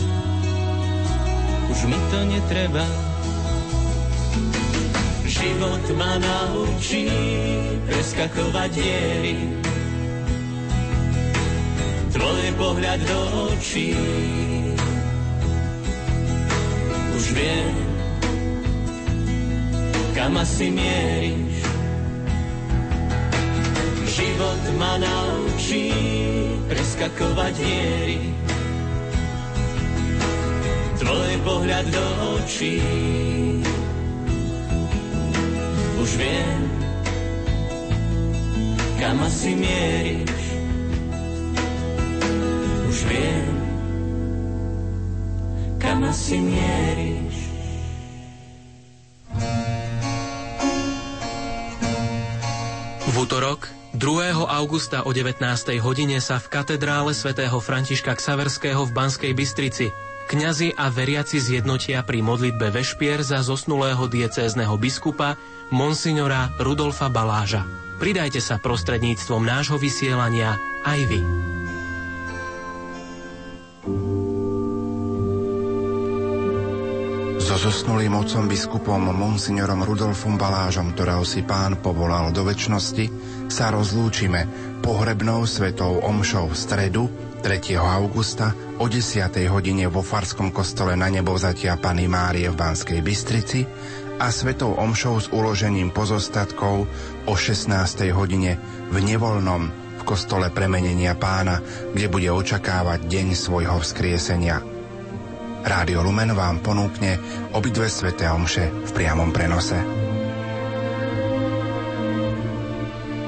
[1.69, 2.85] už mi to netreba.
[5.59, 7.10] Život ma naučí
[7.90, 9.35] preskakovať diery.
[12.14, 13.20] Tvoj pohľad do
[13.51, 13.90] očí.
[17.10, 17.74] Už viem,
[20.14, 21.59] kam asi mieríš.
[24.14, 25.90] Život ma naučí
[26.70, 28.22] preskakovať diery.
[31.02, 32.06] Tvoj pohľad do
[32.39, 32.78] očí
[36.09, 36.60] už viem,
[38.97, 40.44] kam asi mieríš.
[42.89, 43.48] Už viem,
[45.76, 47.36] kam asi mieríš.
[53.05, 54.32] V útorok 2.
[54.32, 55.44] augusta o 19.
[55.85, 59.93] hodine sa v katedrále svätého Františka Ksaverského v Banskej Bystrici
[60.29, 65.41] kňazi a veriaci zjednotia pri modlitbe vešpier za zosnulého diecézneho biskupa
[65.73, 67.65] monsignora Rudolfa Baláža.
[67.97, 71.21] Pridajte sa prostredníctvom nášho vysielania aj vy.
[77.41, 83.09] So zosnulým otcom biskupom monsignorom Rudolfom Balážom, ktorého si pán povolal do väčšnosti,
[83.49, 84.45] sa rozlúčime
[84.85, 87.05] pohrebnou svetou omšou v stredu
[87.39, 87.78] 3.
[87.78, 88.51] augusta
[88.82, 89.31] o 10.
[89.47, 93.62] hodine vo Farskom kostole na nebovzatia Pany Márie v Banskej Bystrici
[94.19, 96.90] a svetou omšou s uložením pozostatkov
[97.31, 98.10] o 16.
[98.10, 98.59] hodine
[98.90, 101.62] v Nevolnom v kostole premenenia pána,
[101.94, 104.59] kde bude očakávať deň svojho vzkriesenia.
[105.62, 107.23] Rádio Lumen vám ponúkne
[107.55, 110.07] obidve sveté omše v priamom prenose.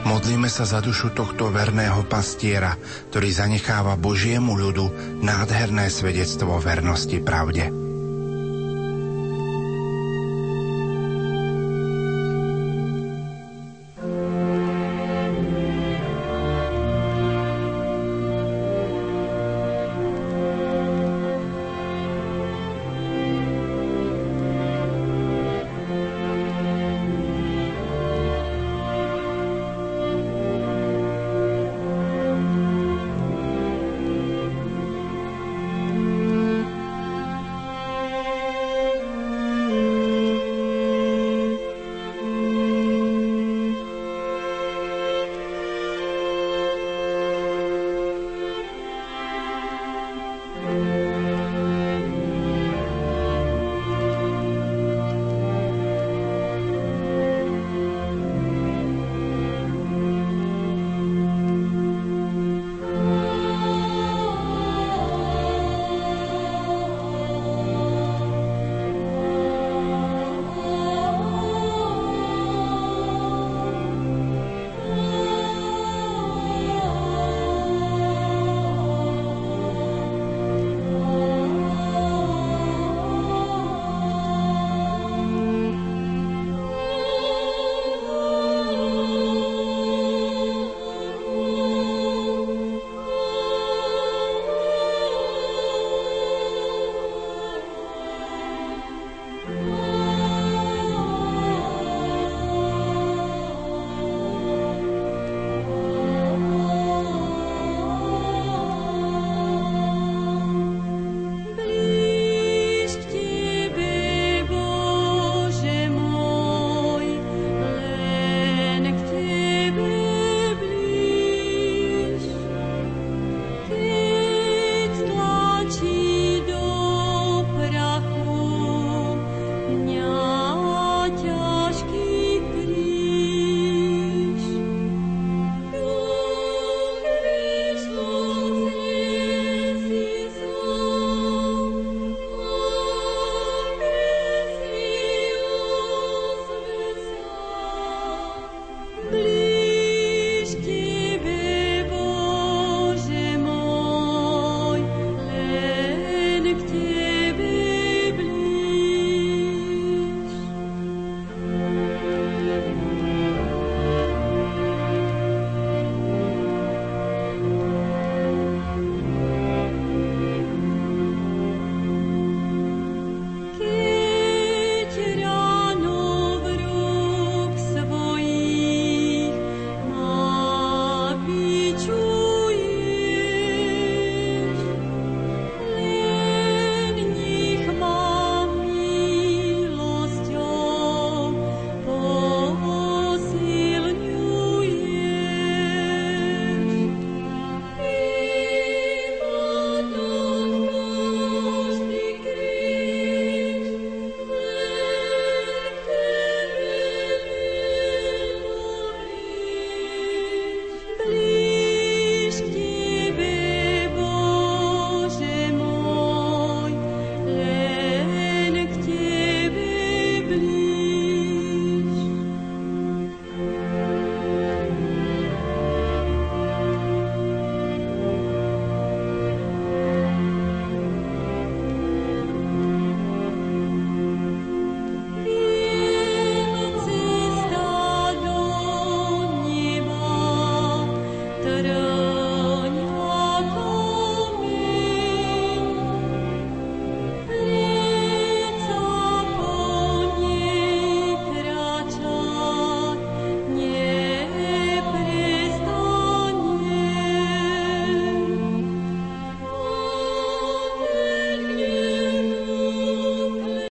[0.05, 2.77] Modlíme sa za dušu tohto verného pastiera,
[3.13, 4.87] ktorý zanecháva Božiemu ľudu
[5.25, 7.80] nádherné svedectvo vernosti pravde.